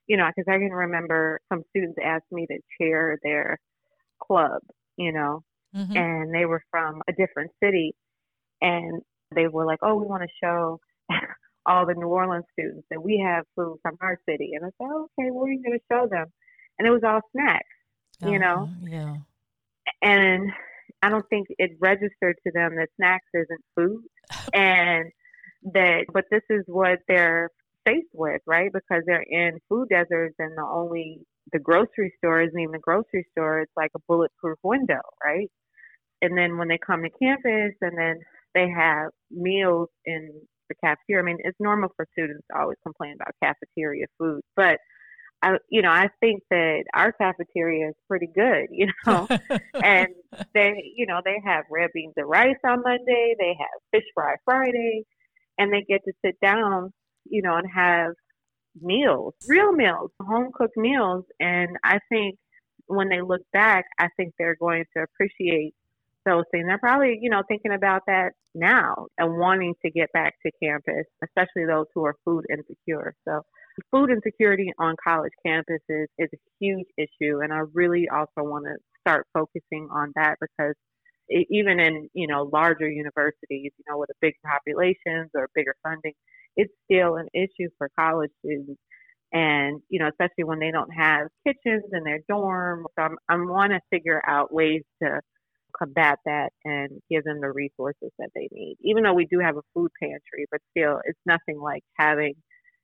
you 0.08 0.18
know, 0.18 0.28
because 0.36 0.50
I 0.52 0.58
can 0.58 0.72
remember 0.72 1.40
some 1.52 1.64
students 1.70 1.98
asked 2.04 2.32
me 2.32 2.48
to 2.48 2.58
chair 2.80 3.18
their 3.24 3.58
club, 4.22 4.62
you 4.98 5.12
know, 5.12 5.44
hmm 5.74 5.96
and 5.96 6.34
they 6.34 6.46
were 6.46 6.62
from 6.72 7.02
a 7.10 7.14
different 7.14 7.52
city. 7.64 7.94
And 8.62 9.02
they 9.36 9.48
were 9.48 9.66
like, 9.66 9.80
oh, 9.84 9.96
we 9.96 10.08
want 10.08 10.24
to 10.24 10.30
show 10.44 10.80
all 11.66 11.86
the 11.86 11.94
New 11.94 12.08
Orleans 12.08 12.46
students 12.54 12.88
that 12.90 13.04
we 13.04 13.24
have 13.26 13.46
food 13.56 13.78
from 13.82 13.98
our 14.02 14.18
city. 14.28 14.52
And 14.56 14.66
I 14.66 14.70
said, 14.70 14.88
oh, 14.90 15.08
okay, 15.20 15.30
what 15.32 15.46
are 15.50 15.52
you 15.52 15.64
going 15.64 15.78
to 15.78 15.86
show 15.92 16.08
them? 16.10 16.26
And 16.80 16.88
it 16.88 16.92
was 16.92 17.04
all 17.06 17.22
snacks, 17.32 17.66
you 18.22 18.40
know? 18.40 18.70
Yeah. 18.82 19.16
and 20.02 20.52
I 21.02 21.10
don't 21.10 21.28
think 21.30 21.48
it 21.58 21.72
registered 21.80 22.38
to 22.46 22.52
them 22.54 22.76
that 22.76 22.90
snacks 22.96 23.28
isn't 23.34 23.62
food, 23.76 24.04
and 24.54 25.12
that 25.74 26.06
but 26.14 26.26
this 26.32 26.44
is 26.50 26.64
what 26.68 27.00
they're 27.08 27.50
faced 27.88 28.14
with, 28.14 28.42
right? 28.46 28.72
Because 28.72 29.04
they're 29.06 29.26
in 29.28 29.60
food 29.70 29.88
deserts, 29.90 30.36
and 30.40 30.58
the 30.58 30.64
only 30.64 31.20
the 31.54 31.60
grocery 31.60 32.14
store 32.18 32.42
isn't 32.42 32.60
even 32.60 32.76
a 32.76 32.80
grocery 32.80 33.26
store; 33.32 33.62
it's 33.62 33.72
like 33.78 33.92
a 33.96 34.00
bulletproof 34.08 34.58
window, 34.64 35.02
right? 35.24 35.50
And 36.22 36.38
then 36.38 36.58
when 36.58 36.68
they 36.68 36.80
come 36.86 37.04
to 37.04 37.10
campus, 37.10 37.76
and 37.82 37.98
then 37.98 38.20
they 38.54 38.68
have 38.70 39.10
meals 39.32 39.90
in 40.06 40.30
the 40.70 40.76
cafeteria. 40.84 41.22
I 41.22 41.26
mean, 41.26 41.38
it's 41.40 41.58
normal 41.60 41.90
for 41.96 42.06
students 42.12 42.46
to 42.52 42.60
always 42.60 42.78
complain 42.84 43.16
about 43.16 43.36
cafeteria 43.42 44.06
food, 44.18 44.42
but 44.56 44.80
I, 45.42 45.58
you 45.70 45.84
know, 45.84 45.92
I 45.92 46.10
think 46.20 46.42
that 46.50 46.86
our 46.96 47.12
cafeteria 47.12 47.90
is 47.90 47.96
pretty 48.08 48.28
good, 48.34 48.68
you 48.72 48.88
know 49.06 49.28
and 49.84 50.08
they 50.54 50.94
you 50.96 51.06
know 51.06 51.22
they 51.24 51.38
have 51.46 51.66
red 51.72 51.92
beans 51.94 52.14
and 52.18 52.28
rice 52.28 52.56
on 52.66 52.82
monday 52.84 53.36
they 53.40 53.56
have 53.60 53.82
fish 53.92 54.08
fry 54.14 54.36
friday 54.46 55.04
and 55.58 55.72
they 55.72 55.84
get 55.88 56.02
to 56.06 56.14
sit 56.24 56.40
down 56.42 56.92
you 57.30 57.42
know 57.42 57.56
and 57.56 57.68
have 57.74 58.12
meals 58.82 59.34
real 59.48 59.72
meals 59.72 60.12
home 60.22 60.52
cooked 60.54 60.78
meals. 60.78 61.26
And 61.40 61.78
i 61.84 62.00
think 62.10 62.38
when 62.88 63.10
they 63.10 63.22
look 63.22 63.42
back 63.54 63.86
i 64.00 64.08
think 64.18 64.34
they're 64.38 64.58
going 64.60 64.86
to 64.96 65.04
appreciate 65.04 65.74
those 66.26 66.44
things. 66.52 66.66
They're 66.68 66.78
probably 66.78 67.18
you 67.22 67.30
know 67.30 67.44
thinking 67.48 67.74
about 67.74 68.04
that 68.08 68.32
now 68.54 69.08
and 69.18 69.38
wanting 69.38 69.74
to 69.86 69.92
get 69.92 70.12
back 70.14 70.36
to 70.46 70.52
campus 70.62 71.06
especially 71.24 71.66
those 71.66 71.86
who 71.94 72.06
are 72.06 72.16
food 72.26 72.46
insecure. 72.50 73.14
So 73.26 73.42
food 73.92 74.10
insecurity 74.10 74.74
on 74.80 74.96
college 75.04 75.34
campuses 75.46 76.06
is 76.18 76.30
a 76.34 76.38
huge 76.60 76.88
issue 76.98 77.42
and 77.42 77.54
i 77.54 77.62
really 77.74 78.08
also 78.10 78.48
want 78.50 78.66
to 78.66 78.76
start 79.02 79.28
focusing 79.34 79.88
on 79.92 80.12
that 80.16 80.36
because 80.42 80.74
even 81.30 81.80
in 81.80 82.10
you 82.14 82.28
know 82.28 82.50
larger 82.52 82.90
universities 82.90 83.72
you 83.78 83.84
know 83.90 83.98
with 83.98 84.10
a 84.10 84.14
big 84.22 84.34
populations 84.46 85.30
or 85.36 85.50
bigger 85.54 85.76
funding 85.84 86.14
it's 86.58 86.74
still 86.92 87.16
an 87.16 87.28
issue 87.34 87.70
for 87.78 87.90
college 87.98 88.32
students 88.46 88.82
and 89.32 89.82
you 89.90 90.00
know 90.00 90.10
especially 90.10 90.44
when 90.44 90.60
they 90.60 90.72
don't 90.72 90.92
have 90.92 91.28
kitchens 91.46 91.84
in 91.94 92.04
their 92.04 92.20
dorm 92.28 92.86
so 92.98 93.04
i'm 93.04 93.16
i 93.30 93.36
want 93.36 93.72
to 93.72 93.80
figure 93.90 94.22
out 94.28 94.54
ways 94.54 94.82
to 95.02 95.20
combat 95.78 96.18
that 96.26 96.50
and 96.66 96.90
give 97.10 97.24
them 97.24 97.40
the 97.42 97.52
resources 97.52 98.10
that 98.18 98.30
they 98.34 98.48
need 98.52 98.78
even 98.82 99.04
though 99.04 99.14
we 99.14 99.26
do 99.26 99.40
have 99.40 99.58
a 99.58 99.62
food 99.74 99.92
pantry 100.02 100.46
but 100.50 100.60
still 100.72 101.00
it's 101.06 101.20
nothing 101.26 101.60
like 101.60 101.84
having 101.96 102.34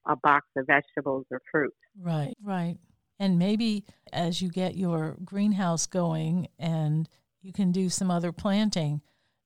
a 0.07 0.15
box 0.15 0.47
of 0.57 0.67
vegetables 0.67 1.25
or 1.31 1.41
fruit. 1.51 1.73
Right, 1.99 2.35
right. 2.43 2.77
And 3.19 3.39
maybe 3.39 3.85
as 4.11 4.41
you 4.41 4.49
get 4.49 4.75
your 4.75 5.17
greenhouse 5.23 5.85
going 5.85 6.47
and 6.59 7.07
you 7.41 7.53
can 7.53 7.71
do 7.71 7.89
some 7.89 8.11
other 8.11 8.31
planting 8.31 9.01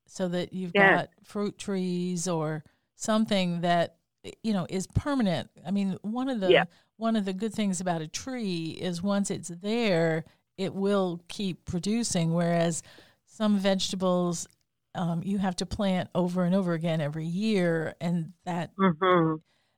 so 0.08 0.28
that 0.30 0.54
you've 0.54 0.74
Yes. 0.74 0.92
got 0.92 1.10
fruit 1.24 1.58
trees 1.58 2.28
or 2.28 2.64
something 2.96 3.62
that 3.62 3.98
you 4.44 4.54
know 4.54 4.66
is 4.70 4.88
permanent. 4.88 5.50
I 5.66 5.72
mean, 5.72 5.98
one 6.02 6.30
of 6.30 6.40
the 6.40 6.52
Yeah. 6.52 6.66
one 6.98 7.16
of 7.16 7.26
the 7.26 7.34
good 7.34 7.54
things 7.54 7.80
about 7.82 8.02
a 8.02 8.08
tree 8.08 8.78
is 8.80 9.02
once 9.02 9.30
it's 9.32 9.50
there, 9.50 10.26
it 10.58 10.74
will 10.74 11.22
keep 11.28 11.66
producing 11.66 12.34
whereas 12.34 12.82
some 13.26 13.58
vegetables 13.60 14.48
um, 14.96 15.22
you 15.24 15.38
have 15.38 15.56
to 15.58 15.66
plant 15.66 16.10
over 16.16 16.44
and 16.44 16.56
over 16.56 16.74
again 16.74 17.02
every 17.02 17.26
year 17.26 17.94
and 18.02 18.34
that 18.46 18.72
hmm 18.78 19.36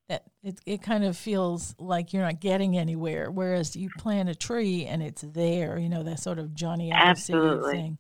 that 0.08 0.24
it, 0.42 0.60
it 0.66 0.82
kind 0.82 1.04
of 1.04 1.16
feels 1.18 1.76
like 1.78 2.14
you're 2.14 2.24
not 2.24 2.40
getting 2.40 2.78
anywhere 2.78 3.30
whereas 3.30 3.76
you 3.76 3.90
plant 3.90 4.30
a 4.30 4.36
tree 4.36 4.86
and 4.86 5.04
it's 5.04 5.22
there 5.22 5.78
you 5.78 5.90
know 5.90 6.04
that 6.04 6.20
sort 6.20 6.40
of 6.40 6.54
johnny 6.56 6.92
Appleseed 6.92 6.96
Absolutely. 7.02 7.72
thing 7.72 7.98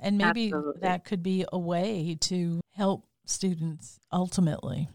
and 0.00 0.16
maybe 0.18 0.46
Absolutely. 0.48 0.80
that 0.82 1.04
could 1.04 1.22
be 1.22 1.44
a 1.52 1.58
way 1.58 2.16
to 2.22 2.60
help 2.72 3.06
students 3.26 4.00
ultimately 4.12 4.88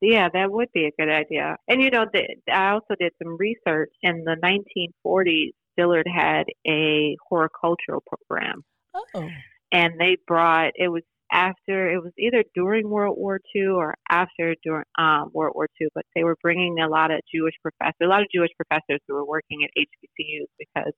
Yeah, 0.00 0.28
that 0.32 0.50
would 0.50 0.68
be 0.72 0.86
a 0.86 0.92
good 0.98 1.10
idea. 1.12 1.56
And 1.66 1.82
you 1.82 1.90
know, 1.90 2.06
the, 2.12 2.24
I 2.52 2.70
also 2.70 2.94
did 2.98 3.12
some 3.22 3.36
research. 3.36 3.90
In 4.02 4.24
the 4.24 4.36
1940s, 4.42 5.50
Dillard 5.76 6.06
had 6.06 6.44
a 6.66 7.16
horticultural 7.28 8.02
program, 8.06 8.64
oh 8.94 9.28
and 9.72 9.94
they 9.98 10.16
brought 10.26 10.72
it 10.76 10.88
was 10.88 11.02
after 11.30 11.90
it 11.90 12.02
was 12.02 12.12
either 12.18 12.42
during 12.54 12.88
World 12.88 13.16
War 13.18 13.40
II 13.54 13.66
or 13.66 13.94
after 14.10 14.54
during 14.64 14.84
um, 14.98 15.30
World 15.32 15.52
War 15.54 15.68
II, 15.80 15.88
but 15.94 16.04
they 16.14 16.24
were 16.24 16.36
bringing 16.42 16.78
a 16.80 16.88
lot 16.88 17.10
of 17.10 17.20
Jewish 17.32 17.54
professors, 17.62 17.96
a 18.02 18.06
lot 18.06 18.22
of 18.22 18.28
Jewish 18.34 18.50
professors 18.56 19.00
who 19.06 19.14
were 19.14 19.26
working 19.26 19.64
at 19.64 19.70
HBCUs 19.76 20.46
because, 20.58 20.92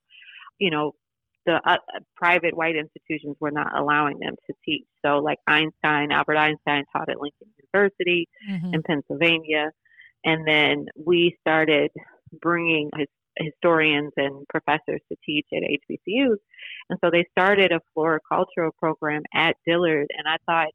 you 0.58 0.70
know, 0.70 0.92
the 1.46 1.60
uh, 1.64 1.76
private 2.16 2.56
white 2.56 2.76
institutions 2.76 3.36
were 3.40 3.50
not 3.50 3.76
allowing 3.76 4.18
them 4.18 4.34
to 4.46 4.54
teach. 4.64 4.86
So, 5.04 5.18
like 5.18 5.38
Einstein, 5.46 6.12
Albert 6.12 6.36
Einstein 6.36 6.84
taught 6.92 7.08
at 7.08 7.20
Lincoln 7.20 7.48
University 7.72 8.28
mhm. 8.48 8.74
in 8.74 8.82
Pennsylvania. 8.82 9.70
And 10.24 10.46
then 10.46 10.86
we 10.96 11.36
started 11.40 11.90
bringing 12.42 12.90
his, 12.96 13.08
historians 13.38 14.12
and 14.16 14.46
professors 14.48 15.00
to 15.08 15.16
teach 15.24 15.46
at 15.52 15.62
HBCUs. 15.62 16.36
And 16.88 16.98
so 17.02 17.10
they 17.10 17.24
started 17.30 17.72
a 17.72 17.80
floricultural 17.96 18.70
program 18.78 19.22
at 19.34 19.56
Dillard. 19.66 20.06
And 20.16 20.26
I 20.26 20.36
thought, 20.46 20.72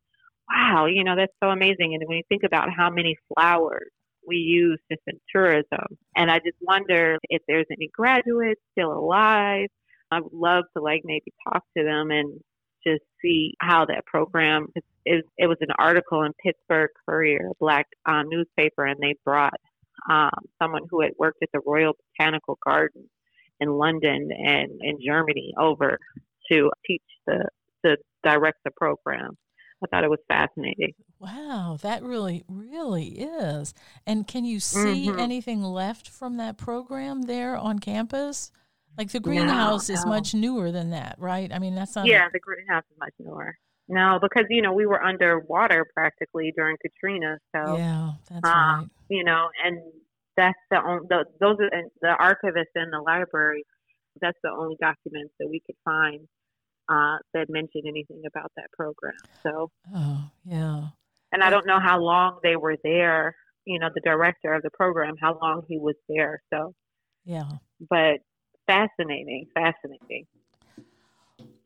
wow, 0.50 0.86
you 0.86 1.04
know, 1.04 1.16
that's 1.16 1.34
so 1.44 1.50
amazing. 1.50 1.94
And 1.94 2.04
when 2.08 2.18
you 2.18 2.24
think 2.30 2.44
about 2.44 2.70
how 2.76 2.90
many 2.90 3.16
flowers 3.34 3.90
we 4.28 4.38
use 4.38 4.80
just 4.92 5.04
in 5.08 5.20
tourism, 5.34 5.86
and 6.16 6.32
I 6.32 6.38
just 6.38 6.58
wonder 6.62 7.18
if 7.30 7.42
there's 7.48 7.68
any 7.72 7.90
graduates 7.94 8.62
still 8.72 8.92
alive. 8.92 9.68
I 10.12 10.22
would 10.22 10.34
love 10.34 10.66
to 10.76 10.84
like 10.84 11.02
maybe 11.04 11.34
talk 11.52 11.64
to 11.78 11.84
them 11.84 12.12
and 12.12 12.40
just 12.86 13.02
see 13.22 13.54
how 13.60 13.86
that 13.86 14.06
program 14.06 14.68
it, 14.76 14.84
it, 15.06 15.26
it 15.38 15.48
was 15.48 15.58
an 15.62 15.70
article 15.78 16.24
in 16.24 16.32
Pittsburgh 16.44 16.90
Courier, 17.08 17.50
a 17.52 17.56
black 17.60 17.88
um, 18.06 18.26
newspaper, 18.30 18.86
and 18.86 19.00
they 19.02 19.16
brought 19.26 19.60
um, 20.10 20.30
someone 20.62 20.84
who 20.90 21.02
had 21.02 21.12
worked 21.18 21.40
at 21.42 21.50
the 21.54 21.62
Royal 21.66 21.94
Botanical 22.18 22.58
Garden 22.64 23.10
in 23.60 23.70
London 23.70 24.30
and 24.32 24.70
in 24.82 24.98
Germany 25.06 25.54
over 25.60 25.98
to 26.52 26.70
teach 26.86 27.02
the 27.26 27.48
to 27.84 27.98
direct 28.24 28.58
the 28.66 28.72
program. 28.72 29.38
I 29.84 29.88
thought 29.88 30.04
it 30.04 30.10
was 30.10 30.20
fascinating. 30.28 30.94
wow 31.20 31.78
that 31.82 32.02
really 32.04 32.44
really 32.50 33.08
is 33.20 33.74
and 34.08 34.28
can 34.28 34.44
you 34.46 34.60
see 34.60 35.08
Mhm. 35.08 35.20
anything 35.20 35.62
left 35.64 36.08
from 36.10 36.38
that 36.38 36.58
program 36.58 37.24
there 37.24 37.56
on 37.58 37.80
campus 37.80 38.52
like 38.98 39.12
the 39.12 39.20
greenhouse 39.20 39.90
is 39.90 40.04
no. 40.06 40.12
much 40.12 40.34
newer 40.34 40.72
than 40.72 40.92
that 40.92 41.16
right 41.20 41.52
i 41.54 41.60
mean 41.60 41.76
that's 41.76 41.96
not 41.96 42.06
Yeah, 42.06 42.28
the 42.32 42.40
greenhouse 42.40 42.84
is 42.92 42.98
much 43.00 43.14
newer. 43.20 43.56
No, 43.88 44.18
because 44.20 44.46
you 44.50 44.62
know 44.62 44.74
we 44.74 44.86
were 44.88 45.04
underwater 45.04 45.86
practically 45.94 46.52
during 46.56 46.78
Katrina, 46.82 47.38
so 47.56 47.78
yeah 47.78 48.14
that's 48.30 48.44
Uh, 48.44 48.50
right 48.50 48.88
you 49.10 49.24
know, 49.24 49.50
and 49.64 49.80
that's 50.36 50.58
the 50.72 50.84
only 50.84 51.06
the, 51.10 51.26
those 51.40 51.58
are 51.60 51.68
and 51.68 51.92
the 52.02 52.10
archivist 52.10 52.70
in 52.76 52.90
the 52.90 53.00
library. 53.00 53.64
That's 54.22 54.38
the 54.44 54.52
only 54.52 54.78
documents 54.80 55.34
that 55.40 55.48
we 55.50 55.62
could 55.66 55.76
find 55.84 56.28
uh, 56.90 57.18
that 57.34 57.50
mentioned 57.50 57.84
anything 57.86 58.24
about 58.26 58.52
that 58.56 58.72
program. 58.72 59.14
So, 59.44 59.70
oh 59.94 60.30
yeah 60.46 60.88
and 61.32 61.44
I 61.44 61.50
don't 61.50 61.68
know 61.68 61.80
how 61.80 62.00
long 62.00 62.40
they 62.44 62.56
were 62.56 62.78
there. 62.84 63.36
You 63.66 63.80
know, 63.80 63.90
the 63.94 64.02
director 64.02 64.54
of 64.54 64.62
the 64.62 64.70
program, 64.70 65.16
how 65.20 65.38
long 65.42 65.64
he 65.68 65.78
was 65.78 65.96
there. 66.08 66.42
So, 66.52 66.74
yeah 67.26 67.50
but 67.90 68.20
fascinating, 68.68 69.48
fascinating. 69.54 70.26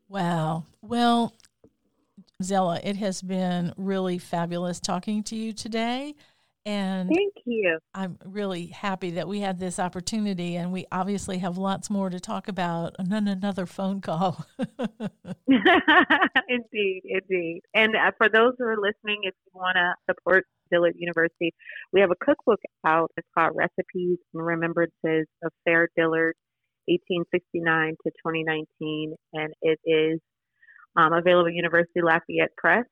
Wow. 0.08 0.66
Well, 0.82 1.34
Zella, 2.42 2.80
it 2.84 2.96
has 2.98 3.22
been 3.22 3.74
really 3.78 4.18
fabulous 4.18 4.80
talking 4.80 5.24
to 5.24 5.36
you 5.36 5.54
today. 5.54 6.16
And 6.66 7.10
Thank 7.10 7.34
you. 7.46 7.80
I'm 7.96 8.18
really 8.26 8.68
happy 8.68 9.12
that 9.12 9.28
we 9.28 9.40
had 9.40 9.60
this 9.60 9.80
opportunity, 9.80 10.56
and 10.56 10.72
we 10.72 10.86
obviously 10.92 11.38
have 11.40 11.58
lots 11.58 11.90
more 11.90 12.10
to 12.10 12.20
talk 12.20 12.48
about 12.48 12.96
on 13.00 13.28
another 13.28 13.66
phone 13.66 14.02
call. 14.02 14.46
indeed, 15.48 17.02
indeed. 17.06 17.62
And 17.74 17.96
uh, 17.96 18.12
for 18.18 18.30
those 18.30 18.54
who 18.58 18.66
are 18.66 18.78
listening, 18.78 19.22
if 19.24 19.34
you 19.46 19.52
want 19.54 19.78
to 19.78 19.94
support 20.10 20.46
Dillard 20.70 20.96
University, 20.98 21.54
we 21.94 22.02
have 22.02 22.12
a 22.12 22.24
cookbook 22.24 22.60
out. 22.86 23.12
It's 23.18 23.28
called 23.36 23.56
Recipes 23.56 24.20
and 24.34 24.46
Remembrances 24.46 25.28
of 25.44 25.52
Fair 25.66 25.90
Dillard, 25.98 26.36
1869 26.90 27.96
to 28.04 28.12
2019, 28.26 29.16
and 29.34 29.54
it 29.62 29.80
is 29.86 30.20
um, 30.96 31.14
available 31.14 31.48
at 31.48 31.54
University 31.54 32.02
Lafayette 32.02 32.56
Press. 32.58 32.86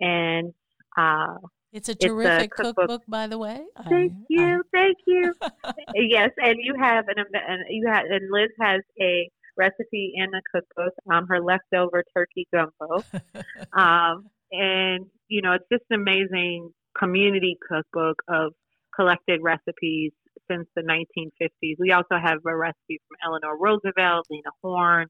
And 0.00 0.52
uh, 0.96 1.36
it's 1.72 1.88
a 1.88 1.92
a 1.92 1.94
terrific 1.94 2.50
cookbook. 2.50 2.76
cookbook, 2.76 3.02
by 3.08 3.26
the 3.26 3.38
way. 3.38 3.64
Thank 3.88 4.12
I- 4.12 4.16
you, 4.28 4.62
thank 4.72 4.96
you. 5.06 5.34
yes, 5.94 6.30
and 6.38 6.56
you 6.58 6.74
have 6.78 7.06
an 7.08 7.16
and 7.18 7.64
you 7.70 7.88
have 7.88 8.04
and 8.10 8.30
Liz 8.30 8.50
has 8.60 8.80
a 9.00 9.28
recipe 9.56 10.12
in 10.14 10.30
the 10.30 10.42
cookbook. 10.52 10.94
Um, 11.12 11.26
her 11.28 11.40
leftover 11.40 12.04
turkey 12.16 12.46
gumbo. 12.52 13.04
um, 13.72 14.28
and 14.50 15.06
you 15.28 15.42
know, 15.42 15.52
it's 15.52 15.66
just 15.70 15.84
an 15.90 16.00
amazing 16.00 16.70
community 16.98 17.56
cookbook 17.68 18.22
of 18.28 18.52
collected 18.94 19.40
recipes 19.42 20.12
since 20.50 20.68
the 20.74 20.82
1950s. 20.82 21.76
We 21.78 21.92
also 21.92 22.16
have 22.22 22.38
a 22.46 22.56
recipe 22.56 23.00
from 23.08 23.16
Eleanor 23.24 23.56
Roosevelt, 23.58 24.26
Lena 24.30 24.50
Horne, 24.62 25.08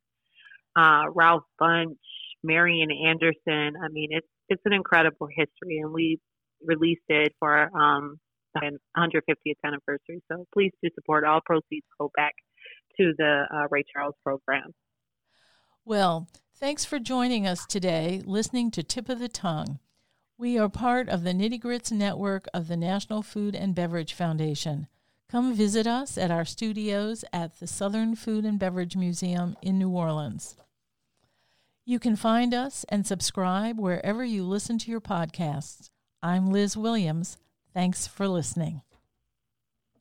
uh, 0.77 1.05
Ralph 1.15 1.45
Bunche, 1.61 1.97
Marian 2.43 2.91
Anderson. 2.91 3.75
I 3.83 3.89
mean, 3.91 4.09
it's 4.11 4.27
it's 4.49 4.63
an 4.65 4.73
incredible 4.73 5.29
history, 5.29 5.79
and 5.83 5.93
we 5.93 6.19
released 6.65 7.03
it 7.09 7.35
for 7.39 7.65
um, 7.77 8.19
the 8.55 8.79
150th 8.97 9.55
anniversary. 9.65 10.23
So 10.31 10.47
please 10.53 10.73
do 10.83 10.89
support. 10.95 11.25
All 11.25 11.41
proceeds 11.45 11.87
go 11.99 12.11
back 12.17 12.33
to 12.99 13.13
the 13.17 13.45
uh, 13.53 13.69
Ray 13.71 13.85
Charles 13.93 14.15
program. 14.25 14.73
Well, 15.85 16.29
thanks 16.57 16.85
for 16.85 16.99
joining 16.99 17.47
us 17.47 17.67
today, 17.67 18.23
listening 18.25 18.71
to 18.73 18.83
Tip 18.83 19.09
of 19.09 19.19
the 19.19 19.29
Tongue. 19.29 19.79
We 20.37 20.59
are 20.59 20.69
part 20.69 21.09
of 21.09 21.25
the 21.25 21.33
Nitty 21.33 21.61
Grits 21.61 21.91
Network 21.91 22.47
of 22.55 22.69
the 22.69 22.77
National 22.77 23.23
Food 23.23 23.57
and 23.57 23.75
Beverage 23.75 24.13
Foundation. 24.13 24.87
Come 25.31 25.53
visit 25.53 25.87
us 25.87 26.17
at 26.17 26.31
our 26.31 26.47
studios 26.47 27.23
at 27.35 27.61
the 27.61 27.67
Southern 27.67 28.15
Food 28.15 28.47
and 28.47 28.59
Beverage 28.59 28.97
Museum 28.97 29.59
in 29.61 29.79
New 29.79 29.91
Orleans. 29.91 30.57
You 31.85 31.99
can 31.99 32.17
find 32.17 32.55
us 32.55 32.87
and 32.89 33.07
subscribe 33.07 33.79
wherever 33.79 34.25
you 34.25 34.43
listen 34.43 34.79
to 34.79 34.91
your 34.91 35.03
podcasts. 35.03 35.91
I'm 36.23 36.51
Liz 36.51 36.79
Williams. 36.79 37.37
Thanks 37.75 38.07
for 38.07 38.27
listening. 38.27 38.81